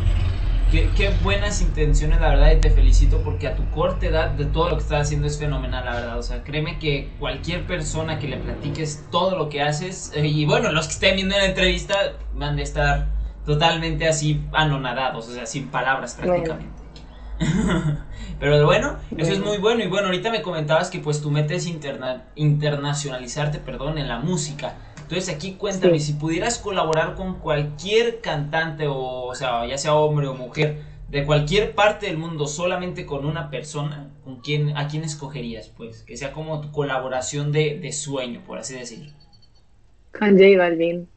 [0.72, 4.70] Qué, buenas intenciones, la verdad, y te felicito porque a tu corta edad de todo
[4.70, 6.18] lo que estás haciendo es fenomenal, la verdad.
[6.18, 10.46] O sea, créeme que cualquier persona que le platiques todo lo que haces, eh, y
[10.46, 13.10] bueno, los que estén viendo la entrevista van a estar
[13.46, 16.82] totalmente así anonadados, o sea, sin palabras prácticamente.
[18.40, 19.84] Pero bueno, eso es muy bueno.
[19.84, 21.68] Y bueno, ahorita me comentabas que pues tu meta es
[22.36, 24.76] internacionalizarte, perdón, en la música.
[25.12, 30.36] Entonces aquí cuéntame, si pudieras colaborar con cualquier cantante o, sea, ya sea hombre o
[30.36, 30.78] mujer,
[31.10, 35.68] de cualquier parte del mundo, solamente con una persona, ¿con quién, ¿a quién escogerías?
[35.68, 39.12] Pues que sea como tu colaboración de, sueño, por así decirlo.
[40.18, 41.10] Con J Balvin.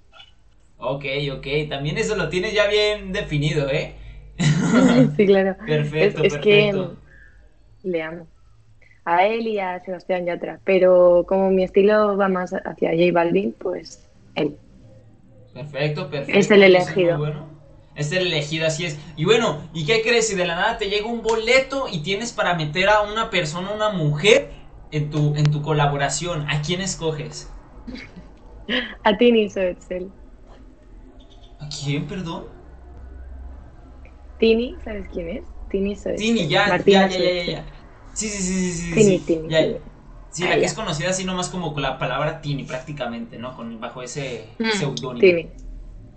[0.78, 3.94] Ok, ok, también eso lo tienes ya bien definido, ¿eh?
[5.16, 5.56] sí, claro.
[5.68, 6.96] perfecto, es, perfecto.
[7.82, 8.26] que le amo
[9.04, 13.54] a él y a Sebastián Yatra, pero como mi estilo va más hacia J Balvin,
[13.58, 14.56] pues él.
[15.52, 16.38] Perfecto, perfecto.
[16.38, 17.18] Es el elegido.
[17.18, 17.54] bueno.
[17.94, 18.98] Es el elegido, así es.
[19.16, 20.26] Y bueno, ¿y qué crees?
[20.26, 23.70] Si de la nada te llega un boleto y tienes para meter a una persona,
[23.70, 24.50] una mujer,
[24.90, 27.48] en tu, en tu colaboración, ¿a quién escoges?
[29.04, 30.10] A Tini Soetzel.
[31.60, 32.46] ¿A quién, perdón?
[34.38, 35.44] Tini, ¿sabes quién es?
[35.68, 36.16] Tini Soetzel.
[36.16, 37.64] Tini, ya, ya, ya, ya, ya.
[38.14, 39.22] Sí, sí, sí, sí, sí.
[39.26, 39.76] sí.
[40.30, 43.56] sí, la que es conocida así nomás como con la palabra Tini prácticamente, ¿no?
[43.56, 45.20] Con, bajo ese mm, seudónimo.
[45.20, 45.48] Tini.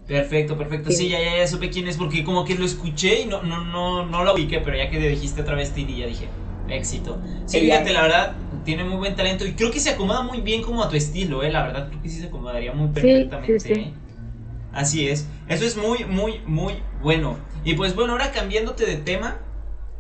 [0.08, 0.90] Perfecto, perfecto.
[0.92, 3.66] Sí, ya, ya, ya supe quién es porque como que lo escuché y no, no,
[3.66, 6.30] no, no lo ubiqué, pero ya que dijiste otra vez Tini, ya dije,
[6.70, 7.22] éxito.
[7.46, 10.62] Sí, fíjate, la verdad, tiene muy buen talento y creo que se acomoda muy bien
[10.62, 11.52] como a tu estilo, ¿eh?
[11.52, 13.60] La verdad, creo que sí se acomodaría muy perfectamente.
[13.60, 13.94] Sí, sí, ¿eh?
[14.72, 15.28] Así es.
[15.50, 17.38] Eso es muy, muy, muy bueno.
[17.64, 19.40] Y pues bueno, ahora cambiándote de tema,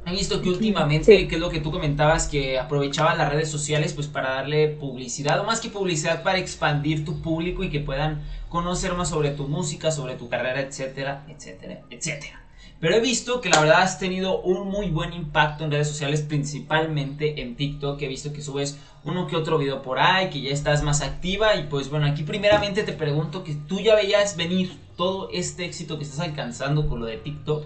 [0.07, 3.91] He visto que últimamente, que es lo que tú comentabas, que aprovechaban las redes sociales
[3.91, 8.23] pues para darle publicidad, o más que publicidad, para expandir tu público y que puedan
[8.47, 12.41] conocer más sobre tu música, sobre tu carrera, etcétera, etcétera, etcétera.
[12.79, 16.21] Pero he visto que la verdad has tenido un muy buen impacto en redes sociales,
[16.21, 18.01] principalmente en TikTok.
[18.01, 21.55] He visto que subes uno que otro video por ahí, que ya estás más activa.
[21.55, 25.97] Y pues bueno, aquí primeramente te pregunto que tú ya veías venir todo este éxito
[25.97, 27.65] que estás alcanzando con lo de TikTok.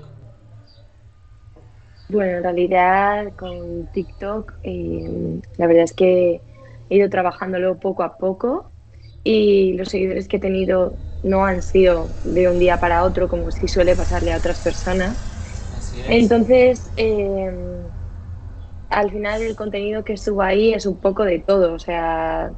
[2.12, 6.44] Bueno, en realidad con TikTok eh, la verdad es que
[6.90, 8.74] he ido trabajándolo poco a poco
[9.24, 13.52] y los seguidores que he tenido no han sido de un día para otro como
[13.52, 15.26] si suele pasarle a otras personas.
[16.08, 17.94] Entonces, em,
[18.90, 22.54] al final el contenido que subo ahí es un poco de todo, o sea,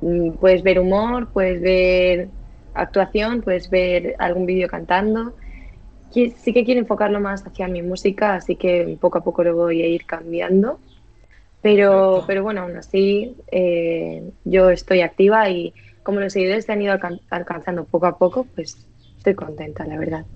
[0.00, 2.32] mm, puedes ver humor, puedes ver
[2.74, 5.36] actuación, puedes ver algún vídeo cantando.
[6.10, 9.82] Sí que quiero enfocarlo más hacia mi música, así que poco a poco lo voy
[9.82, 10.80] a ir cambiando.
[11.60, 16.82] Pero, pero bueno, aún así eh, yo estoy activa y, como los seguidores se han
[16.82, 16.96] ido
[17.30, 20.26] alcanzando poco a poco, pues estoy contenta, la verdad.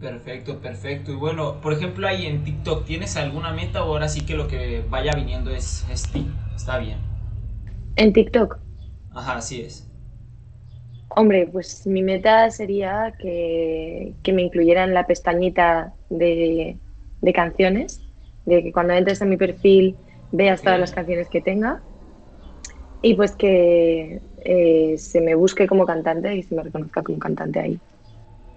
[0.00, 1.12] Perfecto, perfecto.
[1.12, 4.48] Y bueno, por ejemplo, ahí en TikTok, ¿tienes alguna meta o ahora sí que lo
[4.48, 6.26] que vaya viniendo es, es ti?
[6.54, 6.98] Está bien.
[7.96, 8.58] ¿En TikTok?
[9.14, 9.91] Ajá, así es.
[11.16, 16.78] Hombre, pues mi meta sería que, que me incluyeran la pestañita de,
[17.20, 18.02] de, canciones,
[18.44, 19.98] de que cuando entres en mi perfil
[20.30, 21.82] veas todas las canciones que tenga
[23.02, 27.58] y pues que eh, se me busque como cantante y se me reconozca como cantante
[27.60, 27.80] ahí.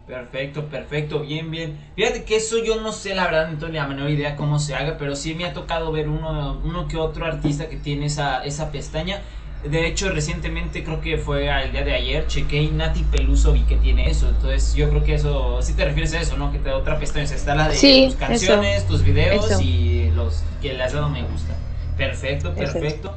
[0.06, 1.80] Perfecto, perfecto, bien, bien.
[1.96, 4.60] Fíjate que eso yo no sé, la verdad, no tengo ni la menor idea cómo
[4.60, 8.06] se haga, pero sí me ha tocado ver uno, uno que otro artista que tiene
[8.06, 9.24] esa, esa pestaña.
[9.69, 13.62] De hecho, recientemente, creo que fue al día de ayer, chequé y Nati Peluso vi
[13.62, 14.30] que tiene eso.
[14.30, 16.51] Entonces, yo creo que eso, sí te refieres a eso, ¿no?
[16.51, 17.23] Que te da otra pestaña.
[17.25, 21.56] está la de tus canciones, tus videos y los que le has dado me gusta.
[21.97, 23.15] Perfecto, perfecto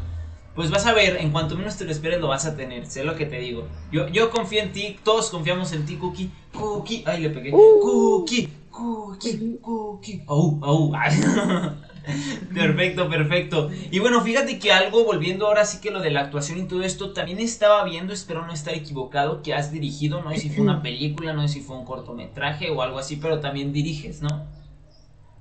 [0.59, 3.05] pues vas a ver, en cuanto menos te lo esperes lo vas a tener, sé
[3.05, 3.69] lo que te digo.
[3.93, 6.33] Yo, yo confío en ti, todos confiamos en ti, Cookie.
[6.53, 7.55] Cookie, ay, le pegué.
[7.55, 7.81] Uh.
[7.81, 10.25] Cookie, Cookie, Cookie.
[10.27, 10.93] Au, au.
[12.55, 13.71] perfecto, perfecto.
[13.91, 16.83] Y bueno, fíjate que algo, volviendo ahora sí que lo de la actuación y todo
[16.83, 20.65] esto, también estaba viendo, espero no estar equivocado, que has dirigido, no sé si fue
[20.65, 24.47] una película, no sé si fue un cortometraje o algo así, pero también diriges, ¿no?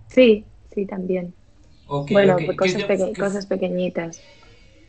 [0.08, 1.36] Sí, sí, también.
[1.88, 2.84] bueno, cosas,
[3.18, 4.22] cosas pequeñitas.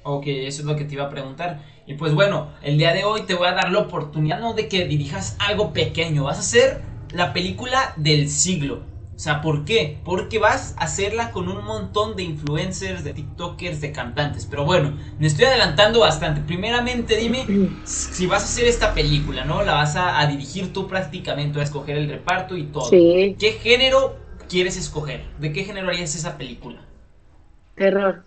[0.02, 1.62] Ok, eso es lo que te iba a preguntar.
[1.86, 4.68] Y pues bueno, el día de hoy te voy a dar la oportunidad no de
[4.68, 6.80] que dirijas algo pequeño, vas a hacer
[7.12, 8.82] la película del siglo.
[9.18, 9.98] O sea, ¿por qué?
[10.04, 14.46] Porque vas a hacerla con un montón de influencers, de TikTokers, de cantantes.
[14.46, 16.40] Pero bueno, me estoy adelantando bastante.
[16.40, 17.44] Primeramente dime
[17.82, 19.64] si vas a hacer esta película, ¿no?
[19.64, 22.88] La vas a, dirigir tú prácticamente, a escoger el reparto y todo.
[22.90, 23.34] Sí.
[23.40, 24.16] ¿Qué género
[24.48, 25.24] quieres escoger?
[25.40, 26.78] ¿De qué género harías esa película?
[27.74, 28.22] Terror.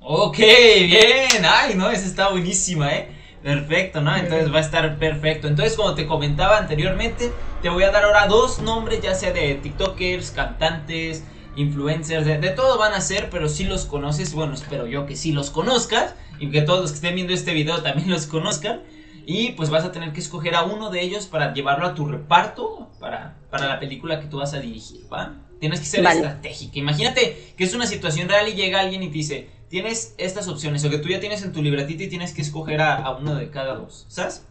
[0.00, 1.44] Ok, bien.
[1.48, 3.08] Ay, no, esa está buenísima, ¿eh?
[3.40, 4.16] Perfecto, ¿no?
[4.16, 5.46] Entonces va a estar perfecto.
[5.46, 7.30] Entonces, como te comentaba anteriormente,
[7.66, 11.24] te voy a dar ahora dos nombres, ya sea de TikTokers, cantantes,
[11.56, 15.32] influencers, de, todo van a ser, pero si los conoces, bueno, espero yo que sí
[15.32, 18.82] los conozcas y que todos los que estén viendo este video también los conozcan.
[19.26, 22.06] Y pues vas a tener que escoger a uno de ellos para llevarlo a tu
[22.06, 25.34] reparto para, para la película que tú vas a dirigir, ¿va?
[25.58, 26.78] Tienes que ser estratégica.
[26.78, 30.84] Imagínate que es una situación real y llega alguien y te dice, tienes estas opciones,
[30.84, 33.50] o que tú ya tienes en tu libretita y tienes que escoger a, uno de
[33.50, 34.46] cada dos, ¿sabes?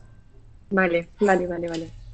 [0.70, 2.05] Vale, vale, vale, vale.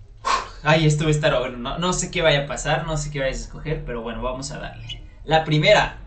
[0.64, 3.10] Ay, esto va a estar bueno, no, no sé qué vaya a pasar, no sé
[3.12, 5.02] qué vayas a escoger, pero bueno, vamos a darle.
[5.24, 5.98] La primera,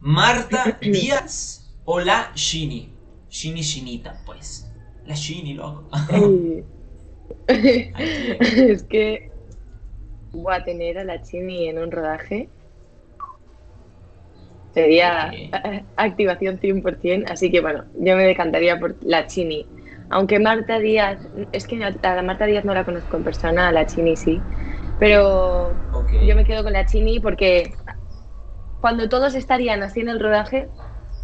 [0.00, 2.92] Marta Díaz o la Shini.
[3.28, 4.68] Shini Shinita, pues.
[5.04, 5.88] La Shini, loco.
[7.46, 9.30] es que
[10.32, 12.48] voy a tener a la Chini en un rodaje
[14.74, 15.30] Sería
[15.96, 19.66] activación 100%, así que bueno, yo me decantaría por la Chini.
[20.12, 21.18] Aunque Marta Díaz,
[21.52, 24.40] es que a Marta Díaz no la conozco en persona, a la Chini sí,
[24.98, 25.72] pero
[26.26, 27.72] yo me quedo con la Chini porque
[28.82, 30.68] cuando todos estarían así en el rodaje,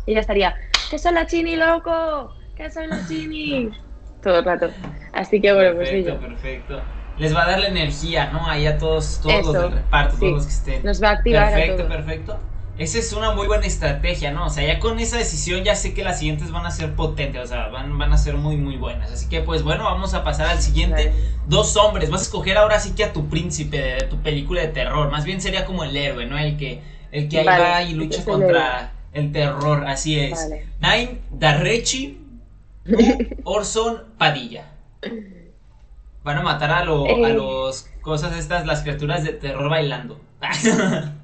[0.06, 0.54] ella estaría,
[0.90, 2.32] ¡que soy la Chini, loco!
[2.56, 3.68] ¡que soy la Chini!
[4.22, 4.70] Todo el rato.
[5.12, 6.80] Así que bueno, pues perfecto, pues Perfecto,
[7.18, 8.48] Les va a dar la energía, ¿no?
[8.48, 10.82] Ahí a todos, todos los del reparto, todos los que estén.
[10.82, 11.52] Nos va a activar.
[11.52, 12.38] Perfecto, perfecto.
[12.78, 14.46] Esa es una muy buena estrategia, ¿no?
[14.46, 17.42] O sea, ya con esa decisión ya sé que las siguientes van a ser potentes,
[17.42, 19.10] o sea, van, van a ser muy, muy buenas.
[19.10, 21.12] Así que, pues bueno, vamos a pasar al siguiente.
[21.48, 24.68] Dos hombres, vas a escoger ahora sí que a tu príncipe de, tu película de
[24.68, 25.10] terror.
[25.10, 26.38] Más bien sería como el héroe, ¿no?
[26.38, 30.48] El que, el que ahí va y lucha contra el, terror, así es.
[30.80, 32.20] Nine Darrechi
[33.42, 34.70] Orson Padilla.
[36.22, 37.34] Van a matar a, lo, a eh.
[37.34, 40.20] los cosas estas, las criaturas de terror bailando.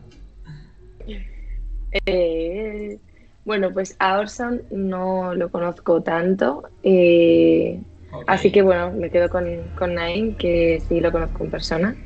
[2.06, 2.98] Eh,
[3.44, 6.70] bueno, pues a Orson no lo conozco tanto.
[6.82, 7.80] Eh,
[8.26, 11.96] así que bueno, me quedo con, con Naim, que sí lo conozco en persona.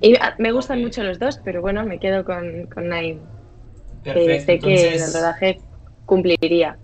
[0.00, 3.20] Y me gustan mucho los dos, pero bueno, me quedo con, con Naim.
[4.02, 4.46] Perfecto.
[4.46, 5.62] sé que el rodaje
[6.04, 6.78] cumpliría.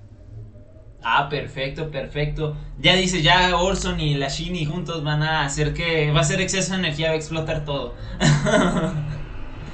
[1.04, 2.56] Ah, perfecto, perfecto.
[2.80, 6.40] Ya dice, ya Orson y la Shini juntos van a hacer que va a ser
[6.40, 7.94] exceso de energía, va a explotar todo.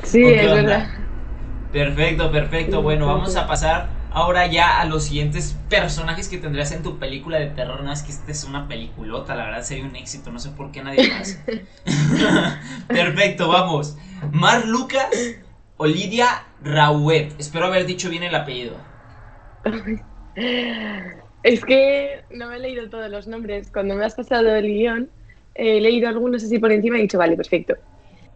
[0.03, 0.89] sí, es verdad.
[1.73, 2.83] Perfecto, perfecto.
[2.83, 7.39] Bueno, vamos a pasar ahora ya a los siguientes personajes que tendrías en tu película
[7.39, 7.83] de terror.
[7.83, 10.31] No es que esta es una peliculota, la verdad sería un éxito.
[10.31, 11.43] No sé por qué nadie más.
[12.89, 13.97] perfecto, vamos.
[14.33, 15.37] Mar Lucas
[15.77, 17.33] o Lidia Rauet.
[17.39, 18.77] Espero haber dicho bien el apellido.
[21.43, 23.71] Es que no me he leído todos los nombres.
[23.71, 25.09] Cuando me has pasado el guion,
[25.55, 27.77] he leído algunos así por encima y he dicho, vale, perfecto.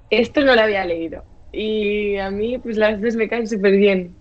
[0.09, 1.25] Esto no lo había leído.
[1.53, 4.15] Y a mí, pues las veces me caen súper bien.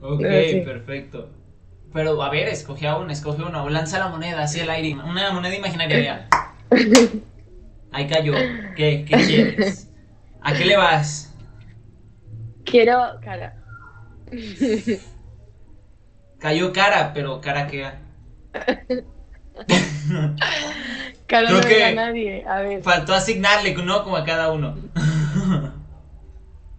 [0.00, 0.20] Ok,
[0.64, 1.28] perfecto.
[1.92, 3.68] Pero a ver, escoge a uno, escoge uno.
[3.68, 4.94] Lanza la moneda así al aire.
[4.94, 6.28] Una moneda imaginaria.
[7.92, 8.34] Ahí cayó.
[8.76, 9.90] ¿Qué, ¿Qué quieres?
[10.42, 11.32] ¿A qué le vas?
[12.64, 13.56] Quiero cara.
[16.38, 17.88] Cayó cara, pero cara que.
[21.26, 22.44] cara no que a nadie.
[22.46, 22.82] A ver.
[22.82, 24.04] Faltó asignarle, ¿no?
[24.04, 24.76] Como a cada uno.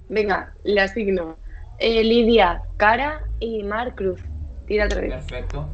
[0.10, 1.38] Venga, le asigno.
[1.80, 4.22] Eh, Lidia, cara y Mar Cruz.
[4.68, 5.14] Tira otra vez.
[5.14, 5.68] Perfecto.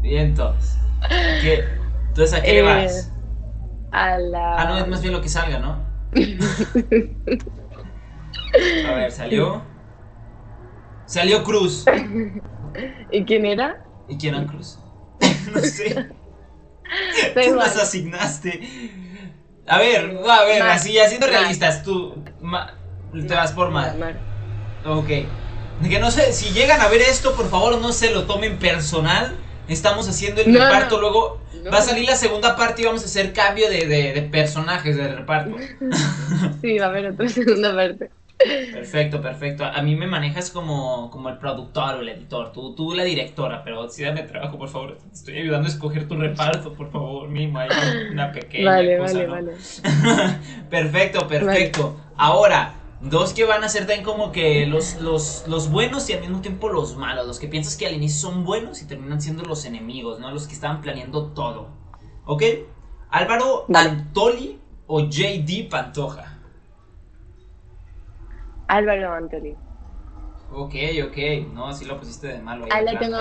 [0.00, 0.78] Bien, entonces.
[1.40, 1.64] ¿Qué?
[2.08, 3.10] Entonces, ¿a qué le eh, vas?
[3.90, 4.56] A la.
[4.56, 5.82] Ah, no, es más bien lo que salga, ¿no?
[8.86, 9.62] a ver, salió.
[11.06, 11.84] Salió Cruz.
[13.10, 13.82] ¿Y quién era?
[14.08, 14.78] ¿Y quién era Cruz?
[15.54, 16.10] no sé.
[17.34, 18.60] Tú las asignaste.
[19.66, 22.14] A ver, a ver, así, haciendo realistas, tú
[23.12, 23.72] te vas por.
[24.84, 25.08] Ok.
[25.88, 29.36] Que no sé, si llegan a ver esto, por favor no se lo tomen personal.
[29.68, 31.40] Estamos haciendo el reparto, luego
[31.72, 34.96] va a salir la segunda parte y vamos a hacer cambio de, de, de personajes
[34.96, 35.56] del reparto.
[36.60, 38.10] sí, va a haber otra segunda parte.
[38.38, 39.64] Perfecto, perfecto.
[39.64, 43.62] A mí me manejas como, como el productor o el editor, tú, tú la directora,
[43.64, 44.98] pero sí dame trabajo, por favor.
[44.98, 47.58] Te estoy ayudando a escoger tu reparto, por favor, mimo.
[47.58, 47.68] Hay
[48.10, 49.52] una pequeña vale, cosa, vale, vale.
[50.70, 51.96] perfecto, perfecto.
[52.16, 56.20] Ahora, dos que van a ser también como que los, los, los buenos y al
[56.20, 57.26] mismo tiempo los malos.
[57.26, 60.30] Los que piensas que al inicio son buenos y terminan siendo los enemigos, ¿no?
[60.30, 61.68] Los que estaban planeando todo.
[62.26, 62.42] ¿Ok?
[63.10, 66.33] Álvaro Antoli o JD Pantoja.
[68.68, 69.56] Álvaro Antoli.
[70.50, 70.74] Ok,
[71.06, 71.52] ok.
[71.52, 72.66] No, así lo pusiste de malo.
[72.70, 73.18] Ahí lo, tengo,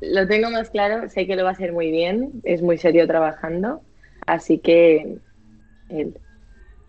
[0.00, 1.08] lo tengo más claro.
[1.08, 2.40] Sé que lo va a hacer muy bien.
[2.44, 3.82] Es muy serio trabajando.
[4.26, 5.18] Así que
[5.88, 6.20] él.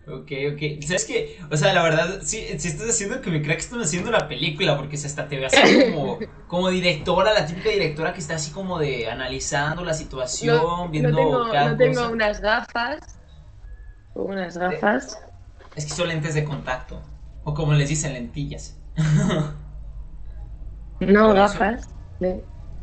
[0.06, 0.82] Ok, ok.
[0.82, 1.38] ¿Sabes qué?
[1.50, 4.26] O sea, la verdad, sí, sí estás haciendo que me crea que están haciendo la
[4.26, 5.58] película, porque si hasta te ve así
[5.92, 11.10] como, como directora, la típica directora que está así como de analizando la situación, viendo
[11.10, 12.98] no tengo, no tengo unas gafas.
[14.14, 15.22] Unas gafas.
[15.76, 17.00] Es que son lentes de contacto.
[17.44, 18.78] O como les dicen, lentillas.
[21.00, 21.88] no, gafas.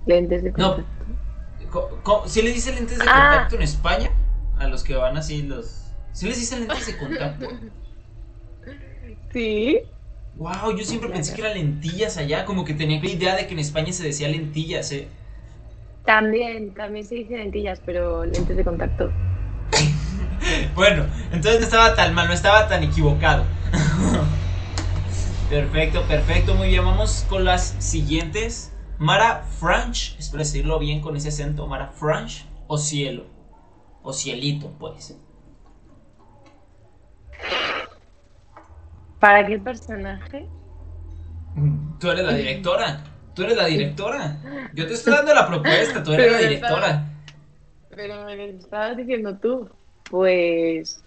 [0.06, 0.84] lentes de contacto.
[0.84, 2.28] No.
[2.28, 3.30] ¿Si les dicen lentes de ah.
[3.32, 4.12] contacto en España?
[4.58, 5.92] A los que van así los...
[6.12, 7.48] ¿Si les dicen lentes de contacto?
[9.32, 9.78] Sí.
[10.38, 13.54] Wow, yo siempre pensé que eran lentillas allá, como que tenía la idea de que
[13.54, 15.08] en España se decía lentillas, eh.
[16.06, 19.12] También, también se dice lentillas, pero lentes de contacto.
[20.76, 23.46] bueno, entonces no estaba tan mal, no estaba tan equivocado.
[25.50, 26.86] Perfecto, perfecto, muy bien.
[26.86, 28.72] Vamos con las siguientes.
[29.00, 31.66] Mara Franch, espero decirlo bien con ese acento.
[31.66, 33.26] Mara Franch o cielo.
[34.04, 35.20] O cielito, pues.
[39.20, 40.48] ¿Para qué personaje?
[42.00, 43.04] Tú eres la directora.
[43.34, 44.38] Tú eres la directora.
[44.76, 47.06] Yo te estoy dando la propuesta, tú eres la directora.
[47.90, 49.68] pero me estabas diciendo tú.
[50.12, 51.04] Pues.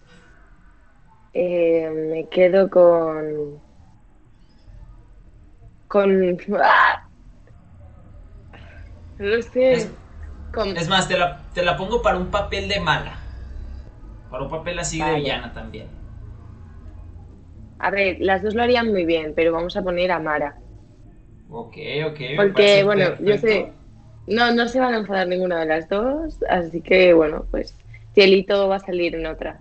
[1.32, 3.62] Eh, me quedo con
[5.92, 6.38] con...
[6.58, 7.06] ¡ah!
[9.18, 9.72] No sé.
[9.72, 13.18] Es, más, te la, te la, pongo para un papel de mala.
[14.30, 15.88] Para un papel así de villana también.
[17.78, 20.56] A ver, las dos lo harían muy bien, pero vamos a poner a Mara.
[21.50, 21.76] Ok,
[22.06, 22.20] ok.
[22.36, 23.70] Porque, bueno, yo sé.
[24.26, 27.76] No, no se van a enfadar ninguna de las dos, así que, bueno, pues
[28.14, 29.60] Cielito va a salir en otra.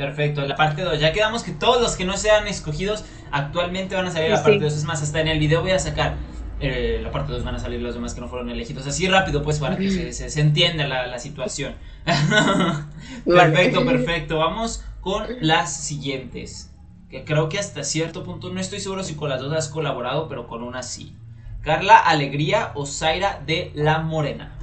[0.00, 0.98] Perfecto, la parte 2.
[0.98, 4.60] Ya quedamos que todos los que no sean escogidos actualmente van a salir la parte
[4.60, 4.72] 2.
[4.72, 6.14] Es más, hasta en el video voy a sacar
[6.58, 8.86] eh, la parte 2 van a salir los demás que no fueron elegidos.
[8.86, 11.74] Así rápido, pues, para que se, se, entienda la, la situación.
[13.26, 14.38] perfecto, perfecto.
[14.38, 16.74] Vamos con las siguientes.
[17.10, 20.30] Que creo que hasta cierto punto, no estoy seguro si con las dos has colaborado,
[20.30, 21.14] pero con una sí.
[21.60, 24.56] Carla Alegría o Zaira de La Morena.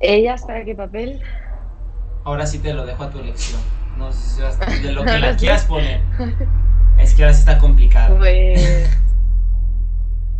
[0.00, 1.20] ¿Ellas para qué papel?
[2.24, 3.60] Ahora sí te lo dejo a tu elección.
[3.98, 6.00] No sé si de lo que la quieras poner.
[6.98, 8.16] Es que ahora sí está complicado.
[8.16, 8.90] Pues.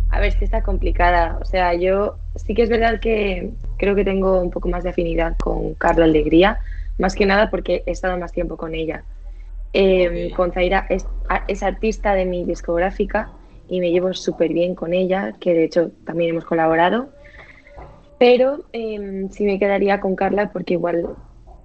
[0.09, 1.37] A ver, si está complicada.
[1.39, 4.89] O sea, yo sí que es verdad que creo que tengo un poco más de
[4.89, 6.59] afinidad con Carla Alegría,
[6.97, 9.03] más que nada porque he estado más tiempo con ella.
[9.73, 11.07] Em, con Zaira es,
[11.47, 13.31] es, artista de mi discográfica
[13.69, 17.09] y me llevo súper bien con ella, que de hecho también hemos colaborado.
[18.21, 21.15] Pero eh, sí me quedaría con Carla porque igual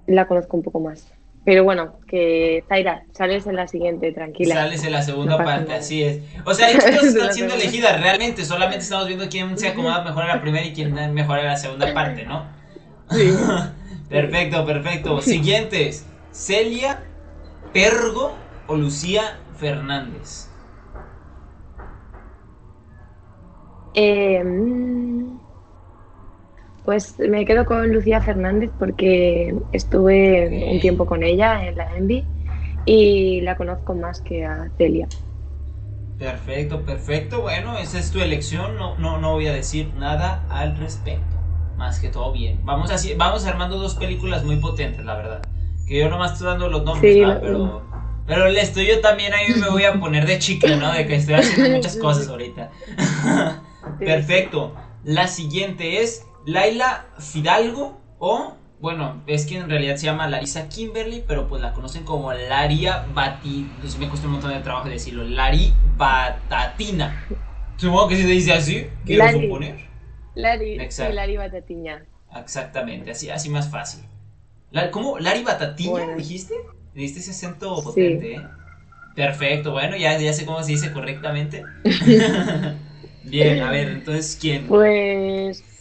[0.07, 1.13] la conozco un poco más.
[1.45, 4.55] Pero bueno, que Zaira, sales en la siguiente, tranquila.
[4.55, 6.23] Sales en la segunda parte, así es.
[6.45, 10.29] O sea, ellos están siendo elegidas realmente, solamente estamos viendo quién se acomoda mejor en
[10.29, 12.47] la primera y quién mejor en la segunda parte, ¿no?
[13.11, 13.29] Sí.
[14.09, 15.21] perfecto, perfecto.
[15.21, 17.03] Siguientes, Celia
[17.71, 18.33] Pergo
[18.65, 20.49] o Lucía Fernández.
[23.93, 24.43] Eh,
[26.87, 32.23] pues me quedo con Lucía Fernández porque estuve un tiempo con ella en la Envy
[32.85, 35.09] y la conozco más que a Celia.
[36.17, 37.41] Perfecto, perfecto.
[37.41, 38.77] Bueno, esa es tu elección.
[38.77, 41.35] No, no, no voy a decir nada al respecto.
[41.75, 42.61] Más que todo bien.
[42.63, 45.41] Vamos así, vamos armando dos películas muy potentes, la verdad.
[45.89, 47.81] Que yo nomás estoy dando los nombres, pero
[48.25, 50.93] pero el estudio también ahí me voy a poner de chicle, ¿no?
[50.93, 52.71] De que estoy haciendo muchas cosas ahorita.
[53.99, 54.73] Perfecto.
[55.03, 61.21] La siguiente es Laila Fidalgo o, bueno, es que en realidad se llama Larisa Kimberly,
[61.27, 63.69] pero pues la conocen como Laria Bati...
[63.81, 65.25] Pues me costó un montón de trabajo decirlo.
[65.25, 67.27] Lari Batatina.
[67.75, 69.75] Supongo que si se dice así, quiero Lari, suponer.
[70.35, 70.77] Lari,
[71.11, 72.05] Lari Batatina.
[72.33, 74.05] Exactamente, así, así más fácil.
[74.91, 75.19] ¿Cómo?
[75.19, 76.53] ¿Lari Batatina dijiste?
[76.95, 78.41] Diste ese acento potente, ¿eh?
[79.17, 81.65] Perfecto, bueno, ya, ya sé cómo se dice correctamente.
[83.25, 84.65] Bien, a ver, entonces, ¿quién?
[84.67, 85.76] Pues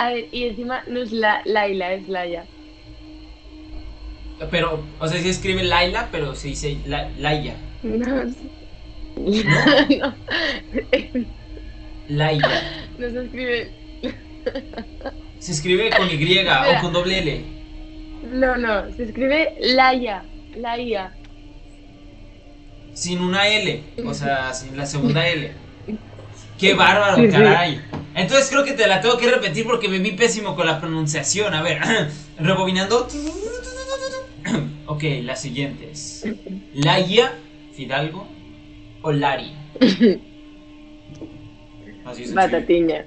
[0.00, 2.46] a ver, y encima no es la, Laila, es Laia.
[4.50, 7.54] Pero, o sea, se escribe Laila, pero se dice la, Laia.
[7.82, 8.24] No.
[8.24, 8.24] ¿No?
[10.00, 10.14] no.
[12.08, 12.82] Laia.
[12.98, 13.70] No se escribe.
[15.38, 17.44] Se escribe con Y o con doble L.
[18.32, 20.24] No, no, se escribe Laia.
[20.56, 21.12] Laia.
[22.94, 25.52] Sin una L, o sea, sin la segunda L.
[26.58, 27.82] Qué bárbaro, caray.
[28.20, 31.54] Entonces creo que te la tengo que repetir porque me vi pésimo con la pronunciación.
[31.54, 31.80] A ver,
[32.38, 33.08] rebobinando.
[34.86, 36.26] ok, las siguientes.
[36.74, 37.32] Laia,
[37.72, 38.28] Fidalgo
[39.02, 39.54] o Lari.
[42.04, 43.06] Así Batatiña.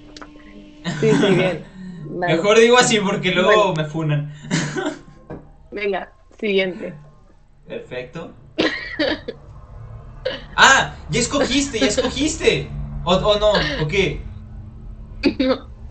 [1.00, 1.64] Sí, sí, bien.
[2.20, 4.34] Mejor digo así porque luego me funan.
[5.72, 6.94] Venga, siguiente.
[7.68, 8.34] Perfecto.
[10.56, 12.68] Ah, ya escogiste, ya escogiste.
[13.04, 13.52] ¿O, no?
[13.82, 14.22] ¿O qué?
[15.40, 15.74] No.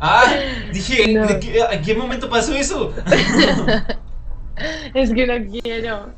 [0.00, 0.32] Ah,
[0.72, 2.94] dije, ¿en qué momento pasó eso?
[4.94, 6.14] es que no quiero.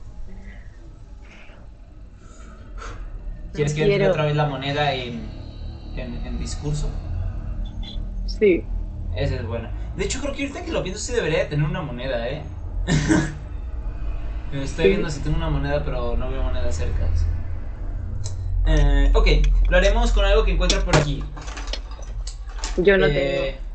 [3.54, 5.22] ¿Quieres que entre otra vez la moneda en,
[5.96, 6.90] en, discurso?
[8.26, 8.64] Sí.
[9.16, 9.70] Esa es buena.
[9.96, 12.42] De hecho, creo que ahorita que lo pienso sí debería tener una moneda, ¿eh?
[14.52, 17.08] Me estoy viendo si tengo una moneda, pero no veo moneda cerca.
[18.66, 19.26] Eh, ok,
[19.68, 21.24] lo haremos con algo que encuentro por aquí.
[22.76, 23.70] Yo no eh, tengo.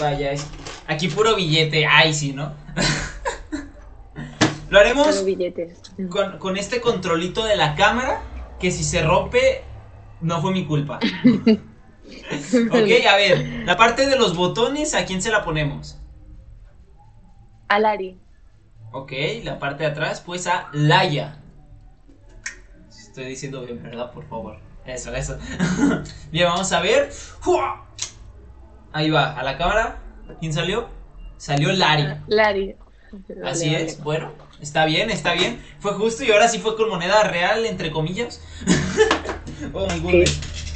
[0.00, 0.32] Vaya,
[0.86, 1.86] aquí puro billete.
[1.86, 2.52] Ay, sí, ¿no?
[4.70, 5.24] lo haremos
[6.10, 8.22] con, con este controlito de la cámara
[8.58, 9.62] que si se rompe
[10.20, 10.98] no fue mi culpa.
[11.28, 16.00] ok, a ver, la parte de los botones, ¿a quién se la ponemos?
[17.68, 18.18] A Lari.
[18.92, 19.12] Ok,
[19.42, 21.40] la parte de atrás, pues a Laia
[23.14, 24.10] estoy diciendo bien, ¿verdad?
[24.10, 24.56] Por favor.
[24.86, 25.38] Eso, eso.
[26.30, 27.10] bien, vamos a ver.
[28.92, 29.98] Ahí va, a la cámara.
[30.40, 30.88] ¿Quién salió?
[31.36, 32.06] Salió Lari.
[32.26, 32.76] Lari.
[33.44, 35.62] Así es, bueno, está bien, está bien.
[35.78, 38.42] Fue justo y ahora sí fue con moneda real, entre comillas.
[39.72, 40.24] oh my.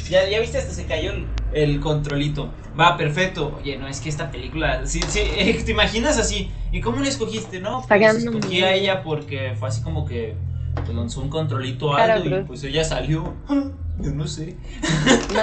[0.09, 1.13] Ya, ya viste, hasta se cayó
[1.53, 2.51] el, controlito.
[2.79, 3.59] Va, perfecto.
[3.61, 4.87] Oye, no, es que esta película.
[4.87, 5.21] Sí, sí,
[5.65, 6.51] ¿Te imaginas así?
[6.73, 7.85] ¿Y cómo la escogiste, no?
[7.87, 10.35] Pues escogí a ella porque fue así como que
[10.75, 13.35] pues lanzó un controlito alto y pues ella salió.
[14.01, 14.57] Yo no sé.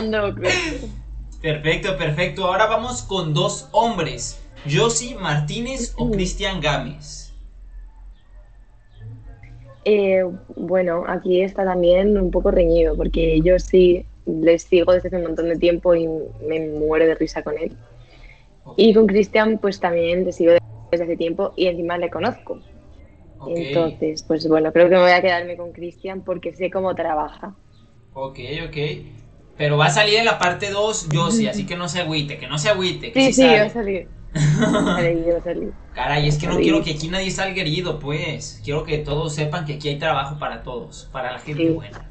[1.42, 2.46] Perfecto, perfecto.
[2.46, 4.42] Ahora vamos con dos hombres.
[4.68, 7.26] Josie Martínez o Cristian Gámez.
[9.84, 10.24] Eh,
[10.56, 15.24] bueno, aquí está también un poco reñido, porque yo sí les sigo desde hace un
[15.24, 16.08] montón de tiempo y
[16.48, 17.78] me muero de risa con él.
[18.78, 20.54] Y con Cristian, pues también te sigo
[20.92, 22.60] desde hace tiempo y encima le conozco.
[23.48, 27.56] Entonces, pues bueno, creo que me voy a quedarme con Cristian porque sé cómo trabaja.
[28.14, 28.78] Ok, ok.
[29.58, 32.48] Pero va a salir en la parte 2 sí, así que no se agüite, que
[32.48, 33.12] no se agüite.
[33.14, 34.08] sí, sí, va a salir.
[35.94, 38.62] Caray, es que no quiero que aquí nadie salga herido, pues.
[38.64, 42.10] Quiero que todos sepan que aquí hay trabajo para todos, para la gente buena.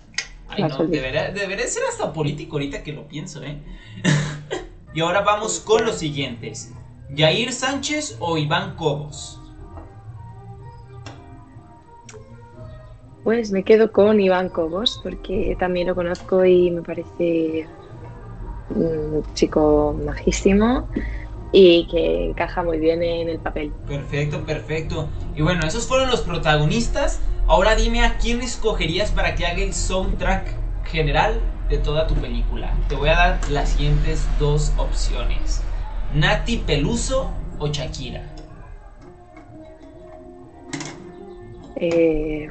[0.48, 3.58] Ay, no, debería, debería ser hasta político ahorita que lo pienso, ¿eh?
[4.94, 6.72] y ahora vamos con los siguientes.
[7.10, 9.40] ¿Yair Sánchez o Iván Cobos?
[13.24, 17.66] Pues me quedo con Iván Cobos porque también lo conozco y me parece
[18.68, 20.86] un chico majísimo
[21.50, 23.72] y que encaja muy bien en el papel.
[23.86, 25.08] Perfecto, perfecto.
[25.34, 27.20] Y bueno, esos fueron los protagonistas.
[27.46, 30.46] Ahora dime a quién escogerías para que haga el soundtrack
[30.84, 32.74] general de toda tu película.
[32.88, 35.62] Te voy a dar las siguientes dos opciones.
[36.12, 38.34] Nati Peluso o Shakira.
[41.76, 42.48] Eh,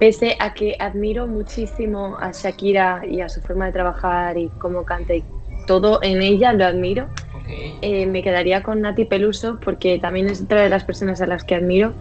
[0.00, 4.82] pese a que admiro muchísimo a Shakira y a su forma de trabajar y cómo
[4.82, 5.22] canta y
[5.66, 7.06] todo en ella, lo admiro.
[7.82, 11.44] Eh, me quedaría con Nati Peluso porque también es otra de las personas a las
[11.44, 11.92] que admiro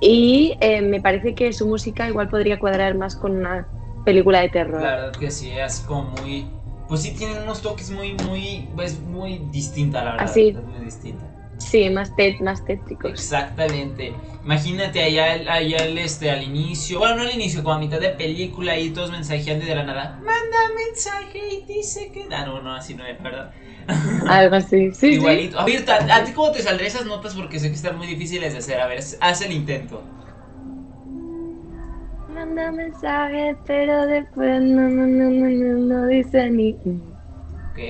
[0.00, 3.66] y eh, me parece que su música igual podría cuadrar más con una
[4.04, 4.80] película de terror.
[4.80, 6.46] Claro que sí, es como muy...
[6.88, 10.26] Pues sí, tiene unos toques muy, muy, es muy distinta la verdad.
[10.26, 10.48] Así.
[10.48, 11.31] Es muy distinta.
[11.62, 13.12] Sí, más, te, más tétricos.
[13.12, 14.14] Exactamente.
[14.44, 18.10] Imagínate allá, allá el, este, al inicio, bueno, no al inicio, como a mitad de
[18.10, 20.20] película y todos mensajeando de la nada.
[20.24, 22.26] Manda mensaje y dice que.
[22.30, 23.52] Ah, no, no, así no es, ¿verdad?
[24.28, 25.14] Algo así, sí.
[25.14, 25.58] Igualito.
[25.58, 27.34] A ver, ¿a ti cómo te saldrán esas notas?
[27.34, 28.80] Porque sé que están muy difíciles de hacer.
[28.80, 30.02] A ver, haz el intento.
[32.28, 36.76] Manda mensaje, pero después no, no, no, no, no, dice ni.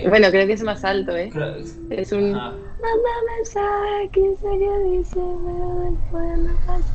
[0.09, 1.31] Bueno, creo que es más alto, ¿eh?
[1.91, 2.39] es un.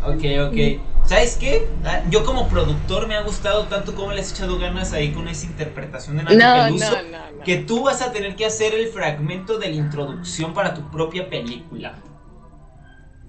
[0.03, 1.07] Ok, ok.
[1.07, 1.65] ¿Sabes qué?
[1.85, 5.27] Ah, yo como productor me ha gustado tanto como le has echado ganas ahí con
[5.27, 6.35] esa interpretación de Nati
[6.65, 6.97] Peluso
[7.45, 11.29] que tú vas a tener que hacer el fragmento de la introducción para tu propia
[11.29, 11.95] película.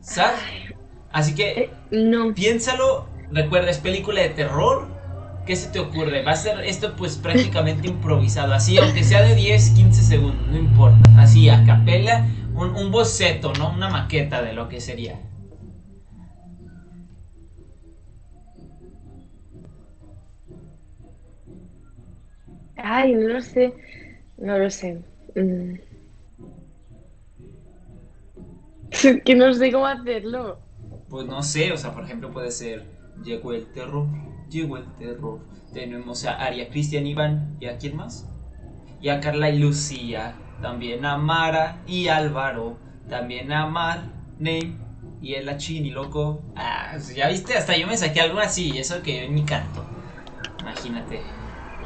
[0.00, 0.40] ¿Sabes?
[1.12, 2.34] Así que eh, no.
[2.34, 4.88] piénsalo, recuerda, es película de terror.
[5.46, 6.22] ¿Qué se te ocurre?
[6.24, 10.58] Va a ser esto pues prácticamente improvisado, así, aunque sea de 10, 15 segundos, no
[10.58, 10.98] importa.
[11.16, 12.26] Así, a capela,
[12.58, 13.72] un, boceto, ¿no?
[13.72, 15.20] Una maqueta de lo que sería.
[22.76, 23.74] Ay, no lo sé.
[24.36, 25.00] No lo sé.
[25.34, 25.74] Mm.
[29.24, 30.58] que no sé cómo hacerlo.
[31.08, 34.06] Pues no sé, o sea, por ejemplo puede ser Llegó el terror,
[34.48, 35.40] llegó el terror.
[35.72, 38.28] Tenemos a Aria Cristian Iván y a quién más?
[39.00, 42.76] Y a Carla y Lucía también a Mara y Álvaro,
[43.08, 44.02] también a Mar,
[44.38, 44.76] Ney
[45.20, 46.42] y el Chini, loco.
[46.56, 49.84] Ah, pues ya viste, hasta yo me saqué algo así, eso que en mi canto.
[50.60, 51.20] Imagínate,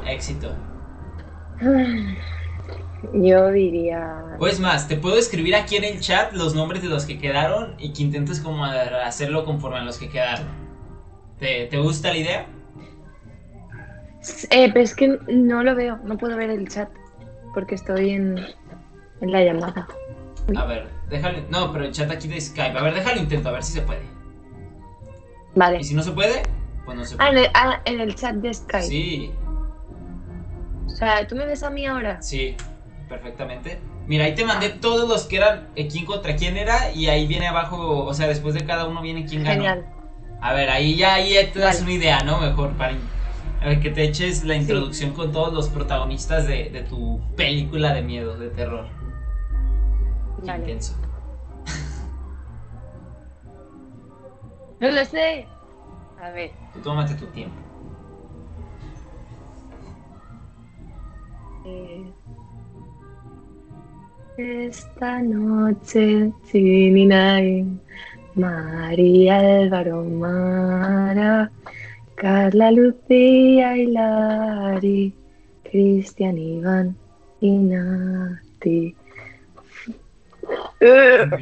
[0.05, 0.53] éxito.
[3.13, 4.37] Yo diría.
[4.39, 7.75] Pues más, te puedo escribir aquí en el chat los nombres de los que quedaron
[7.77, 10.47] y que intentes como hacerlo conforme a los que quedaron.
[11.37, 12.47] ¿Te, te gusta la idea?
[14.51, 16.89] Eh, pero es que no lo veo, no puedo ver el chat
[17.53, 18.39] porque estoy en,
[19.23, 19.87] en la llamada.
[20.55, 21.39] A ver, déjalo.
[21.49, 22.77] No, pero el chat aquí de Skype.
[22.77, 24.01] A ver, déjalo intento, a ver si se puede.
[25.55, 25.79] Vale.
[25.79, 26.43] Y si no se puede,
[26.85, 27.49] pues no se ah, puede.
[27.53, 28.83] Ah, en el, chat de Skype.
[28.85, 29.31] Sí.
[30.85, 32.21] O sea, ¿tú me ves a mí ahora?
[32.21, 32.55] Sí,
[33.07, 33.79] perfectamente.
[34.05, 37.25] Mira, ahí te mandé todos los que eran eh, quién contra quién era y ahí
[37.25, 39.55] viene abajo, o sea, después de cada uno viene quién ganó.
[39.55, 39.85] Genial.
[40.41, 42.41] A ver, ahí ya ahí te das una idea, ¿no?
[42.41, 42.93] Mejor para
[43.61, 48.01] a ver, que te eches la introducción con todos los protagonistas de, tu película de
[48.01, 49.02] miedo, de terror.
[50.43, 50.93] Intenso.
[54.79, 55.47] No lo sé.
[56.19, 56.51] A ver.
[56.73, 57.55] Tú tómate tu tiempo.
[61.65, 62.11] Eh,
[64.35, 67.09] esta noche, sin
[68.35, 71.49] María Álvaro Mara.
[72.15, 75.13] Carla, Lucía y Lari,
[75.63, 76.95] Cristian, Iván
[77.41, 78.95] y Nati.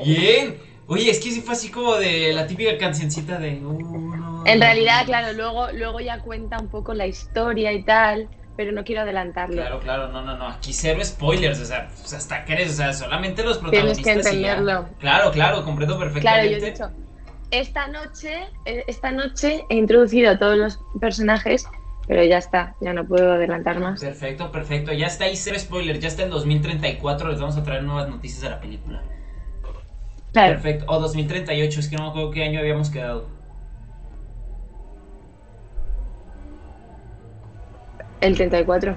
[0.04, 0.60] Bien.
[0.88, 4.44] Oye, es que fue así como de la típica cancioncita de uno.
[4.46, 8.84] En realidad, claro, luego, luego ya cuenta un poco la historia y tal, pero no
[8.84, 9.56] quiero adelantarlo.
[9.56, 10.48] Claro, claro, no, no, no.
[10.48, 14.04] Aquí cero spoilers, o sea, pues hasta eres, o sea, solamente los protagonistas.
[14.04, 14.90] Tienes que entenderlo.
[15.00, 16.74] Claro, claro, comprendo perfectamente.
[16.74, 17.02] Claro, yo he
[17.52, 21.66] esta noche, eh, esta noche he introducido a todos los personajes
[22.08, 24.02] Pero ya está, ya no puedo adelantar más.
[24.02, 24.92] Perfecto, perfecto.
[24.92, 26.00] Ya está ahí cero spoiler.
[26.00, 27.30] Ya está en 2034.
[27.30, 29.02] Les vamos a traer nuevas noticias de la película.
[30.34, 30.54] Claro.
[30.54, 30.86] Perfecto.
[30.88, 33.28] O 2038, es que no me acuerdo qué año habíamos quedado.
[38.22, 38.96] El 34.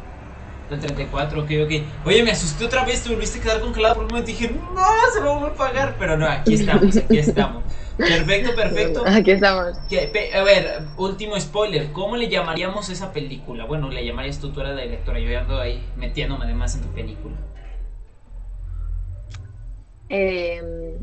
[0.71, 1.73] El 34, ok, ok.
[2.07, 4.29] Oye, me asusté otra vez, te volviste a quedar congelado por un momento.
[4.29, 4.83] Dije, no,
[5.13, 5.97] se me va a pagar.
[5.99, 7.65] Pero no, aquí estamos, aquí estamos.
[7.97, 9.03] Perfecto, perfecto.
[9.07, 9.79] Aquí estamos.
[10.35, 11.93] A ver, último spoiler.
[11.93, 13.65] ¿Cómo le llamaríamos esa película?
[13.67, 15.19] Bueno, le llamarías tú, tú eres la directora.
[15.19, 17.37] Yo ando ahí metiéndome además en tu película.
[20.09, 20.99] Eh,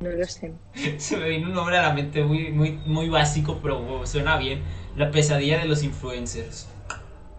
[0.00, 0.52] No lo sé.
[0.98, 4.62] Se me vino un nombre a la mente muy, muy, muy básico, pero suena bien.
[4.96, 6.68] La pesadilla de los influencers.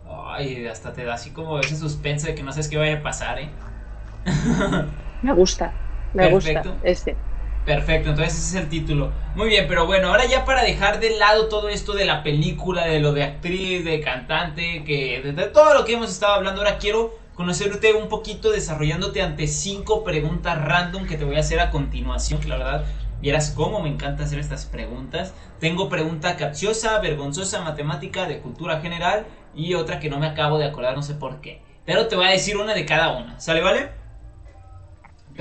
[0.08, 3.04] Ay, hasta te da así como ese suspenso de que no sabes qué vaya a
[3.04, 3.50] pasar, ¿eh?
[5.22, 5.74] Me gusta,
[6.14, 7.16] me gusta este.
[7.66, 9.12] Perfecto, entonces ese es el título.
[9.36, 12.88] Muy bien, pero bueno, ahora ya para dejar de lado todo esto de la película,
[12.88, 16.80] de lo de actriz, de cantante, que de todo lo que hemos estado hablando, ahora
[16.80, 21.70] quiero conocerte un poquito desarrollándote ante cinco preguntas random que te voy a hacer a
[21.70, 22.86] continuación, que la verdad
[23.22, 25.36] vieras cómo me encanta hacer estas preguntas.
[25.60, 30.66] Tengo pregunta capciosa, vergonzosa, matemática, de cultura general y otra que no me acabo de
[30.66, 31.62] acordar, no sé por qué.
[31.86, 34.01] Pero te voy a decir una de cada una, ¿sale, vale?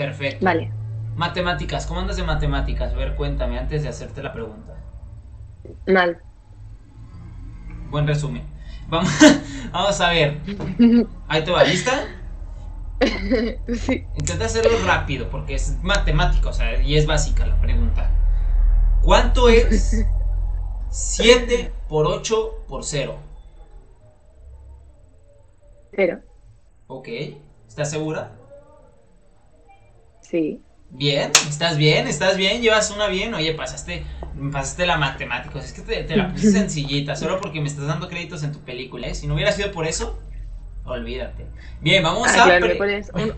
[0.01, 0.47] Perfecto.
[0.47, 0.73] Vale.
[1.15, 2.95] Matemáticas, ¿cómo andas de matemáticas?
[2.95, 4.75] A ver, cuéntame antes de hacerte la pregunta.
[5.87, 6.23] Mal.
[7.91, 8.43] Buen resumen.
[8.89, 9.11] Vamos,
[9.73, 10.39] vamos a ver.
[11.29, 11.93] Ahí te va, ¿lista?
[13.75, 14.07] Sí.
[14.19, 18.11] Intenta hacerlo rápido porque es matemático, o sea, y es básica la pregunta.
[19.03, 20.07] ¿Cuánto es
[20.89, 23.19] 7 por 8 por 0?
[25.95, 26.21] 0.
[26.87, 27.09] Ok.
[27.69, 28.40] ¿Estás segura?
[30.31, 30.63] Sí.
[30.91, 33.33] Bien, estás bien, estás bien, llevas una bien.
[33.35, 34.05] Oye, pasaste,
[34.53, 35.59] pasaste la matemática.
[35.59, 39.07] Es que te, la puse sencillita, solo porque me estás dando créditos en tu película.
[39.07, 39.15] ¿eh?
[39.15, 40.21] Si no hubiera sido por eso,
[40.85, 41.47] olvídate.
[41.81, 42.59] Bien, vamos ah, a.
[42.59, 42.67] Claro,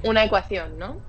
[0.03, 1.01] una ecuación, ¿no?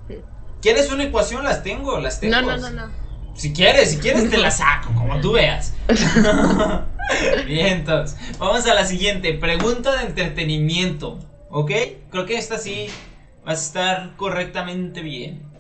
[0.62, 1.44] ¿Quieres una ecuación?
[1.44, 2.36] Las tengo, las tengo.
[2.36, 2.92] No, no, no, no.
[3.36, 5.74] Si quieres, si quieres te la saco, como tú veas.
[7.46, 9.34] bien, entonces, vamos a la siguiente.
[9.34, 11.20] Pregunta de entretenimiento.
[11.50, 11.72] ¿Ok?
[12.10, 12.88] Creo que esta sí
[13.46, 15.53] va a estar correctamente bien.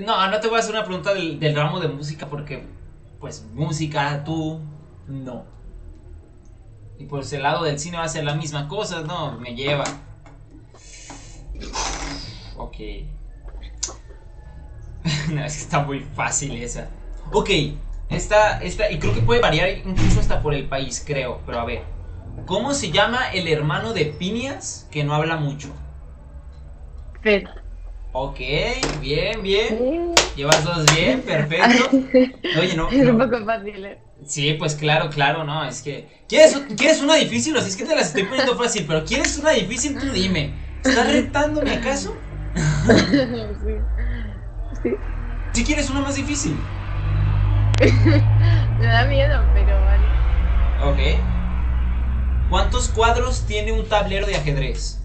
[0.00, 2.64] No, no te voy a hacer una pregunta del, ramo de música porque,
[3.20, 4.60] pues, música, tú,
[5.06, 5.44] no.
[6.98, 9.84] Y por ese lado del cine va a ser la misma cosa, no, me lleva.
[12.56, 12.76] Ok.
[15.04, 16.88] es que está muy fácil esa.
[17.32, 17.50] Ok,
[18.08, 21.64] esta, esta, y creo que puede variar incluso hasta por el país, creo, pero a
[21.64, 21.82] ver.
[22.46, 25.72] ¿Cómo se llama el hermano de Pinias que no habla mucho?
[27.22, 27.44] Fed.
[28.12, 28.38] Ok,
[29.00, 30.14] bien, bien.
[30.34, 31.90] Llevas dos bien, perfecto.
[32.58, 32.88] Oye, no.
[32.90, 33.98] Es un poco fácil, ¿eh?
[34.24, 36.08] Sí, pues claro, claro, no, es que.
[36.28, 37.56] ¿Quieres, ¿quieres una difícil?
[37.56, 39.98] O sea, es que te las estoy poniendo fácil, pero ¿quieres una difícil?
[39.98, 40.52] Tú dime.
[40.84, 42.14] ¿Estás retándome acaso?
[43.10, 43.74] sí.
[44.82, 44.90] Sí.
[45.52, 46.56] Si quieres una más difícil.
[47.80, 50.06] Me da miedo, pero vale.
[50.80, 50.98] Ok.
[52.48, 54.97] ¿Cuántos cuadros tiene un tablero de ajedrez?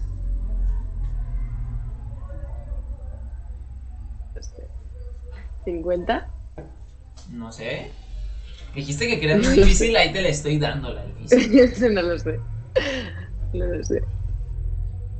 [5.64, 6.26] ¿50?
[7.30, 7.90] No sé.
[8.74, 11.94] Dijiste que querías muy difícil, ahí te la estoy dando la difícil.
[11.94, 12.40] no lo sé.
[13.52, 14.02] No lo sé.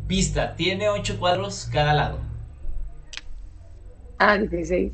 [0.09, 2.19] Pista, tiene 8 cuadros cada lado.
[4.19, 4.93] Ah, 16.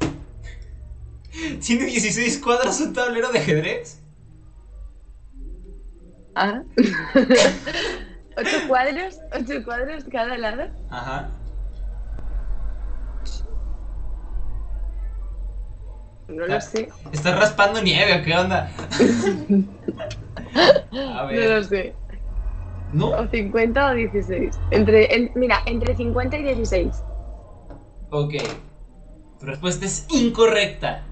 [1.66, 4.00] ¿Tiene 16 cuadros un tablero de ajedrez?
[6.34, 6.62] Ah.
[8.36, 9.20] ¿8 cuadros?
[9.32, 10.64] ¿8 cuadros cada lado?
[10.90, 11.30] Ajá.
[16.28, 16.88] No lo sé.
[17.12, 18.70] ¿Estás raspando nieve qué onda?
[21.14, 21.48] A ver.
[21.48, 21.94] No lo sé.
[22.92, 23.10] ¿No?
[23.10, 24.58] O 50 o 16.
[24.70, 27.02] Entre, mira, entre 50 y 16.
[28.10, 28.34] Ok.
[29.38, 31.04] Tu respuesta es incorrecta.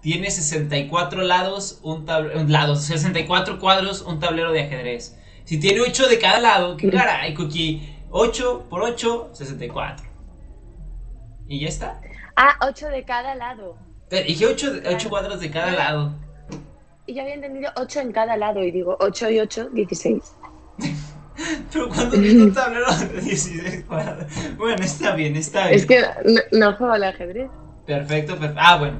[0.00, 2.44] Tiene 64 lados, un tablero.
[2.44, 5.18] Lados, 64 cuadros, un tablero de ajedrez.
[5.44, 7.94] Si tiene 8 de cada lado, ¿qué caray, Cookie?
[8.10, 10.06] 8 por 8, 64.
[11.46, 12.00] ¿Y ya está?
[12.34, 13.76] Ah, 8 de cada lado.
[14.10, 16.12] Dije 8, cuadros de cada lado.
[17.06, 20.22] Y yo había entendido 8 en cada lado y digo 8 y 8, 16.
[21.72, 24.26] Pero cuando tengo un tablero de 16 cuadros.
[24.56, 25.78] Bueno, está bien, está bien.
[25.78, 26.02] Es que
[26.52, 27.50] no, juego al ajedrez.
[27.84, 28.60] Perfecto, perfecto.
[28.62, 28.98] Ah, bueno.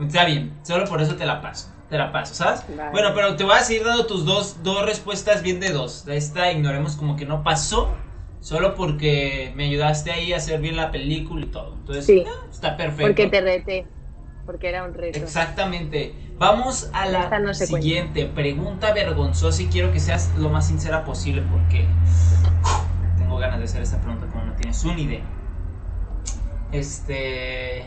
[0.00, 0.52] Está bien.
[0.62, 1.70] Solo por eso te la paso.
[1.88, 2.64] Te la paso, ¿sabes?
[2.90, 6.08] Bueno, pero te voy a seguir dando tus dos, dos respuestas bien de dos.
[6.08, 7.90] Esta ignoremos como que no pasó.
[8.40, 11.74] Solo porque me ayudaste ahí a hacer bien la película y todo.
[11.74, 13.06] Entonces, sí, ah, está perfecto.
[13.06, 13.86] Porque te reté.
[14.46, 15.18] Porque era un reto.
[15.18, 16.14] Exactamente.
[16.38, 21.86] Vamos a la siguiente pregunta vergonzosa y quiero que seas lo más sincera posible porque
[23.16, 25.22] tengo ganas de hacer esta pregunta como no tienes una idea.
[26.72, 27.86] Este.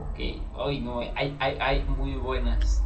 [0.00, 0.18] Ok,
[0.56, 2.82] hoy no, hay, hay, hay muy buenas.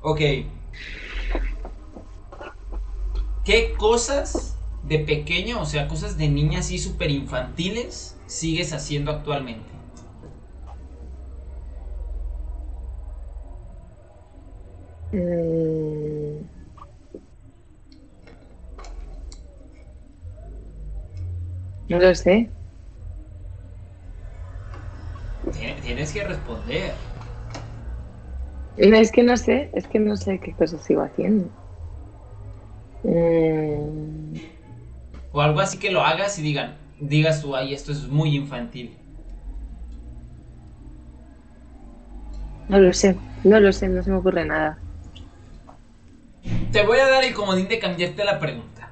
[0.00, 0.20] Ok.
[3.44, 4.56] ¿Qué cosas
[4.88, 9.70] de pequeño, o sea, cosas de niña así súper infantiles, sigues haciendo actualmente?
[15.12, 16.42] Mm.
[21.88, 22.50] No lo sé.
[25.82, 26.92] Tienes que responder.
[28.76, 31.50] Es que no sé, es que no sé qué cosas sigo haciendo.
[33.02, 34.11] Mm.
[35.32, 38.96] O algo así que lo hagas y digan, digas tú, ay, esto es muy infantil.
[42.68, 44.78] No lo sé, no lo sé, no se me ocurre nada.
[46.70, 48.90] Te voy a dar el comodín de cambiarte la pregunta.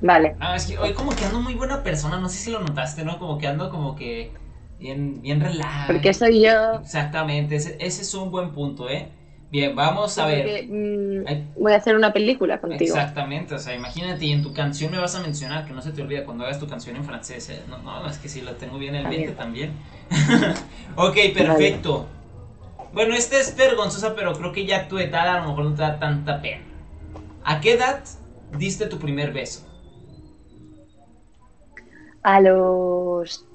[0.00, 0.36] Vale.
[0.40, 3.04] Ah, es que hoy como que ando muy buena persona, no sé si lo notaste,
[3.04, 3.18] ¿no?
[3.18, 4.32] Como que ando como que
[4.78, 5.92] bien, bien relajado.
[5.92, 6.74] Porque soy yo.
[6.74, 9.10] Exactamente, ese, ese es un buen punto, ¿eh?
[9.50, 10.64] Bien, vamos a ver.
[10.68, 11.24] Mm,
[11.56, 12.94] voy a hacer una película contigo.
[12.94, 15.92] Exactamente, o sea, imagínate, y en tu canción me vas a mencionar, que no se
[15.92, 17.48] te olvida cuando hagas tu canción en francés.
[17.50, 17.62] ¿eh?
[17.68, 19.72] No, no, es que si lo tengo bien en el mente también.
[20.96, 22.08] ok, perfecto.
[22.92, 25.82] Bueno, esta es vergonzosa, pero creo que ya tu edad a lo mejor no te
[25.82, 26.64] da tanta pena.
[27.44, 28.02] ¿A qué edad
[28.58, 29.64] diste tu primer beso?
[32.22, 33.46] A los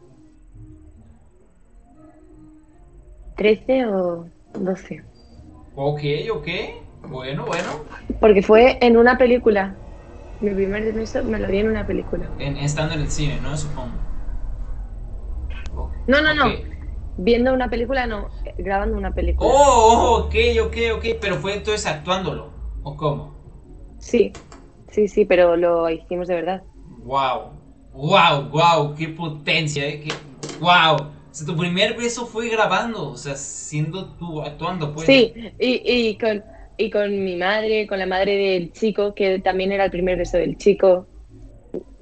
[3.36, 5.11] 13 o 12.
[5.76, 6.02] Ok,
[6.34, 6.48] ok.
[7.10, 7.70] Bueno, bueno.
[8.20, 9.78] Porque fue en una película.
[10.40, 12.30] Mi primer beso me lo di en una película.
[12.40, 13.56] En, estando en el cine, ¿no?
[13.56, 13.92] Supongo.
[16.08, 16.52] No, no, no.
[17.18, 18.30] Viendo una película, no.
[18.58, 19.50] Grabando una película.
[19.50, 21.06] Oh, oh, ok, ok, ok.
[21.22, 22.50] Pero fue entonces actuándolo.
[22.84, 23.34] ¿O cómo?
[24.00, 24.34] Sí.
[24.90, 26.64] Sí, sí, pero lo hicimos de verdad.
[27.04, 27.52] Wow.
[27.94, 28.96] Wow, wow.
[28.96, 30.02] Qué potencia, ¿eh?
[30.02, 30.12] Qué...
[30.60, 31.21] Wow.
[31.32, 35.08] O sea, tu primer beso fue grabando, o sea, siendo tú, actuando, pues.
[35.08, 36.44] Sí, y, y, con,
[36.78, 40.38] y con mi madre, con la madre del chico, que también era el primer beso
[40.38, 41.08] del chico,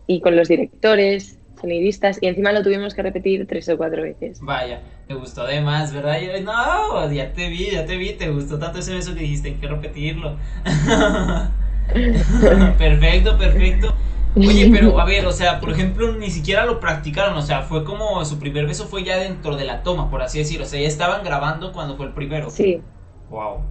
[0.08, 4.42] y con los directores, sonidistas, y encima lo tuvimos que repetir tres o cuatro veces.
[4.42, 6.20] Vaya, te gustó además, ¿verdad?
[6.22, 9.50] Yo, no, ya te vi, ya te vi, te gustó tanto ese beso que dijiste,
[9.50, 10.38] hay que repetirlo.
[12.78, 13.94] perfecto, perfecto.
[14.36, 17.84] Oye, pero a ver, o sea, por ejemplo, ni siquiera lo practicaron, o sea, fue
[17.84, 20.80] como su primer beso fue ya dentro de la toma, por así decirlo, o sea,
[20.80, 22.50] ya estaban grabando cuando fue el primero.
[22.50, 22.82] Sí.
[23.30, 23.62] Wow.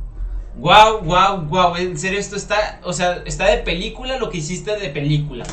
[0.56, 4.76] Wow, wow, wow, en serio esto está, o sea, está de película lo que hiciste
[4.76, 5.44] de película.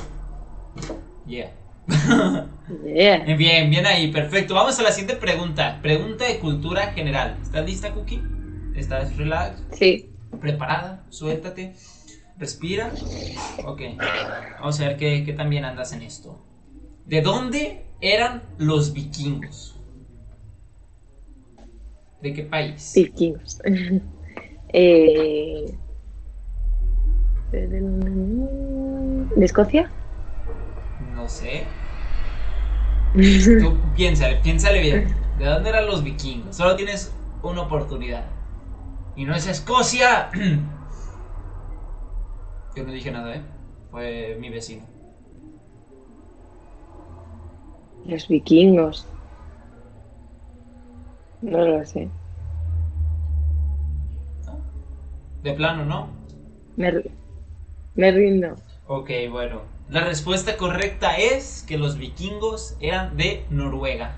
[1.28, 1.51] Yeah.
[2.84, 3.20] yeah.
[3.38, 4.56] Bien, bien ahí, perfecto.
[4.56, 5.78] Vamos a la siguiente pregunta.
[5.84, 7.38] Pregunta de cultura general.
[7.43, 8.24] ¿Estás lista, Cookie?
[8.76, 9.62] ¿Estás relax?
[9.72, 10.10] Sí.
[10.41, 11.03] ¿Preparada?
[11.10, 11.76] Suéltate.
[12.38, 12.92] Respira.
[13.66, 13.82] Ok.
[14.60, 16.38] Vamos a ver qué, qué tan bien andas en esto.
[17.06, 19.80] ¿De dónde eran los vikingos?
[22.22, 22.94] ¿De qué país?
[22.96, 23.62] Vikingos.
[24.70, 25.78] eh...
[27.52, 29.90] ¿De Escocia?
[31.14, 31.64] No sé.
[33.62, 35.16] Tú piénsale, piénsale bien.
[35.38, 36.56] ¿De dónde eran los vikingos?
[36.56, 37.14] Solo tienes
[37.44, 38.26] una oportunidad.
[39.16, 40.32] Y no es Escocia.
[42.76, 43.41] Yo no dije nada, ¿eh?
[43.91, 44.84] Fue mi vecino.
[48.05, 49.07] Los vikingos.
[51.41, 52.09] No lo sé.
[55.41, 56.09] De plano, ¿no?
[56.76, 56.91] Me,
[57.95, 58.55] me rindo.
[58.88, 59.61] Ok, bueno.
[59.89, 64.15] La respuesta correcta es que los vikingos eran de Noruega.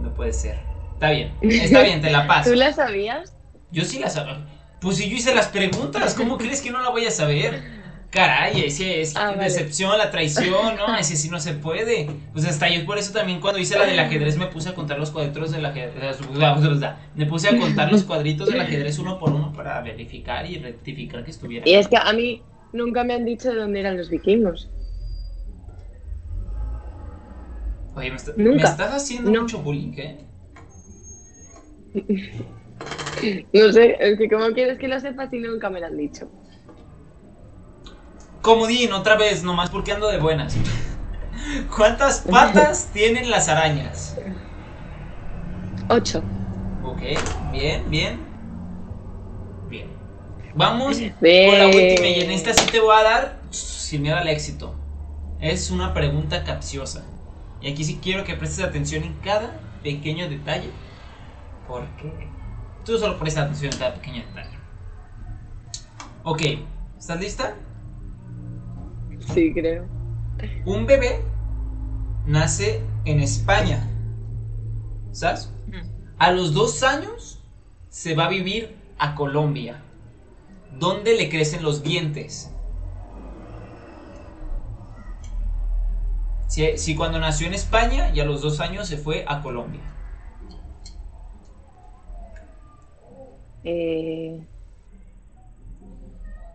[0.00, 0.58] no puede ser.
[0.94, 2.50] Está bien, está bien, te la paso.
[2.50, 3.34] ¿Tú la sabías?
[3.72, 4.46] Yo sí la sabía.
[4.80, 7.80] Pues si yo hice las preguntas, ¿cómo crees que no la voy a saber?
[8.10, 10.96] Caray, ese es ah, decepción, la traición, ¿no?
[10.96, 12.10] Ese sí no se puede.
[12.32, 14.98] Pues hasta yo por eso también cuando hice la del ajedrez me puse a contar
[14.98, 16.18] los cuadritos del ajedrez.
[17.14, 21.24] Me puse a contar los cuadritos del ajedrez uno por uno para verificar y rectificar
[21.24, 21.68] que estuviera.
[21.68, 24.68] Y es que a mí nunca me han dicho de dónde eran los vikingos.
[27.94, 30.26] Oye, me, estás haciendo mucho bullying, ¿eh?
[33.52, 36.30] No sé, es que como quieres que lo sepas y nunca me lo han dicho.
[38.42, 40.56] Comodín, otra vez, nomás porque ando de buenas.
[41.76, 44.16] ¿Cuántas patas tienen las arañas?
[45.88, 46.22] Ocho.
[46.82, 47.02] Ok,
[47.52, 48.30] bien, bien.
[50.54, 54.28] Vamos con la última y en esta sí te voy a dar sin miedo al
[54.28, 54.74] éxito.
[55.40, 57.04] Es una pregunta capciosa.
[57.60, 60.70] Y aquí sí quiero que prestes atención en cada pequeño detalle.
[61.66, 62.28] Porque
[62.84, 64.58] tú solo prestas atención en cada pequeño detalle.
[66.24, 66.42] Ok,
[66.98, 67.54] ¿estás lista?
[69.32, 69.86] Sí, creo.
[70.64, 71.22] Un bebé
[72.26, 73.88] nace en España.
[75.12, 75.52] ¿Sabes?
[75.66, 75.88] Mm.
[76.18, 77.42] A los dos años
[77.88, 79.82] se va a vivir a Colombia.
[80.78, 82.54] ¿Dónde le crecen los dientes?
[86.48, 89.82] Si, cuando nació en España y a los dos años se fue a Colombia.
[93.64, 94.40] Eh,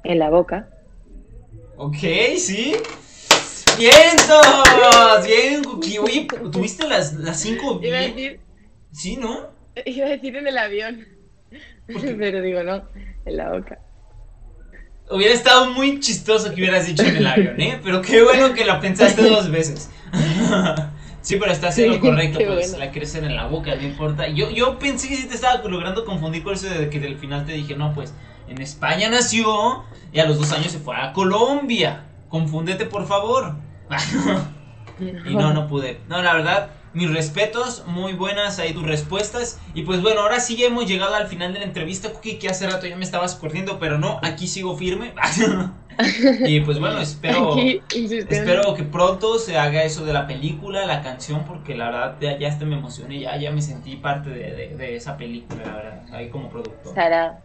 [0.03, 0.70] en la boca.
[1.78, 1.97] Ok,
[2.38, 2.76] sí.
[3.78, 5.26] ¡Vientos!
[5.26, 6.28] Bien, Cookie.
[6.51, 7.93] ¿tuviste las, las cinco bien?
[7.93, 8.39] Iba a decir...
[8.91, 9.49] Sí, ¿no?
[9.86, 11.06] Iba a decir en el avión.
[11.88, 12.84] Pero digo, no,
[13.26, 13.80] en la boca.
[15.10, 17.80] Hubiera estado muy chistoso que hubieras dicho en el avión, ¿eh?
[17.84, 19.89] Pero qué bueno que la pensaste dos veces.
[21.26, 24.28] sí, pero estás en lo correcto, pues la crecen en la boca, no importa.
[24.28, 27.45] Yo, yo pensé que sí te estaba logrando confundir por eso de que del final
[27.45, 28.13] te dije, no, pues
[28.47, 32.05] en España nació y a los dos años se fue a Colombia.
[32.30, 33.55] Confúndete, por favor.
[34.99, 35.99] y no, no pude.
[36.07, 39.59] No, la verdad, mis respetos, muy buenas ahí tus respuestas.
[39.73, 42.69] Y pues bueno, ahora sí hemos llegado al final de la entrevista, Cookie, que hace
[42.69, 45.13] rato ya me estabas corriendo, pero no, aquí sigo firme.
[46.45, 51.45] y pues bueno, espero, espero que pronto se haga eso de la película, la canción,
[51.45, 55.17] porque la verdad ya, ya me emocioné, ya, ya me sentí parte de, de, esa
[55.17, 56.93] película, la verdad, ahí como productor.
[56.93, 57.41] Sara.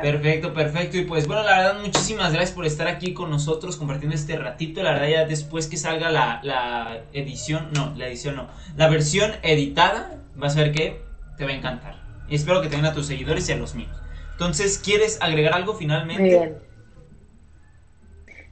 [0.00, 0.98] Perfecto, perfecto.
[0.98, 4.82] Y pues bueno, la verdad, muchísimas gracias por estar aquí con nosotros compartiendo este ratito.
[4.82, 9.32] La verdad, ya después que salga la, la edición, no, la edición no, la versión
[9.42, 11.02] editada, vas a ver que
[11.36, 11.96] te va a encantar.
[12.28, 13.90] Y espero que tengan a tus seguidores y a los míos.
[14.32, 16.22] Entonces, ¿quieres agregar algo finalmente?
[16.22, 16.73] Muy bien.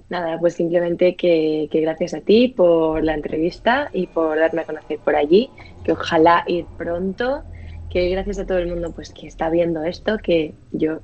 [0.08, 4.64] Nada, pues simplemente que, que, gracias a ti por la entrevista y por darme a
[4.64, 5.50] conocer por allí,
[5.84, 7.42] que ojalá ir pronto,
[7.90, 11.00] que gracias a todo el mundo pues que está viendo esto, que yo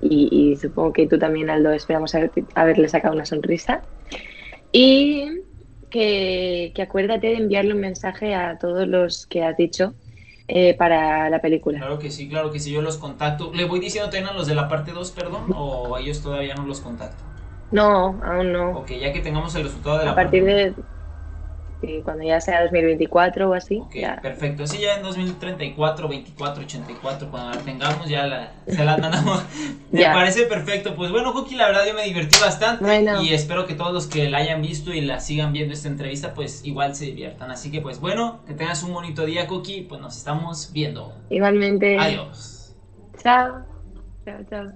[0.00, 2.12] y, supongo que tú también, Aldo, esperamos
[2.54, 3.82] haberle sacado una sonrisa.
[4.72, 5.42] Y
[5.90, 9.94] que, acuérdate de enviarle un mensaje a todos los que has dicho
[10.46, 11.78] eh, para la película.
[11.78, 13.52] Claro que sí, claro que sí, yo los contacto.
[13.54, 16.66] ¿Le voy diciendo también a los de la parte 2, perdón, o ellos todavía no
[16.66, 17.27] los contacto?
[17.70, 18.70] No, aún no.
[18.78, 20.74] Ok, ya que tengamos el resultado de la A partir de
[22.04, 23.82] cuando ya sea 2024 o así.
[24.20, 24.66] perfecto.
[24.66, 29.44] Sí, ya en 2034, 24, 84, cuando la tengamos, ya la, se la mandamos.
[29.92, 30.96] Me parece perfecto.
[30.96, 32.84] Pues bueno, Cookie, la verdad yo me divertí bastante.
[33.22, 36.34] Y espero que todos los que la hayan visto y la sigan viendo esta entrevista,
[36.34, 37.50] pues igual se diviertan.
[37.50, 39.82] Así que, pues bueno, que tengas un bonito día, Cookie.
[39.82, 41.14] Pues nos estamos viendo.
[41.30, 41.96] Igualmente.
[41.98, 42.76] Adiós.
[43.22, 43.64] Chao.
[44.24, 44.72] Chao, chao.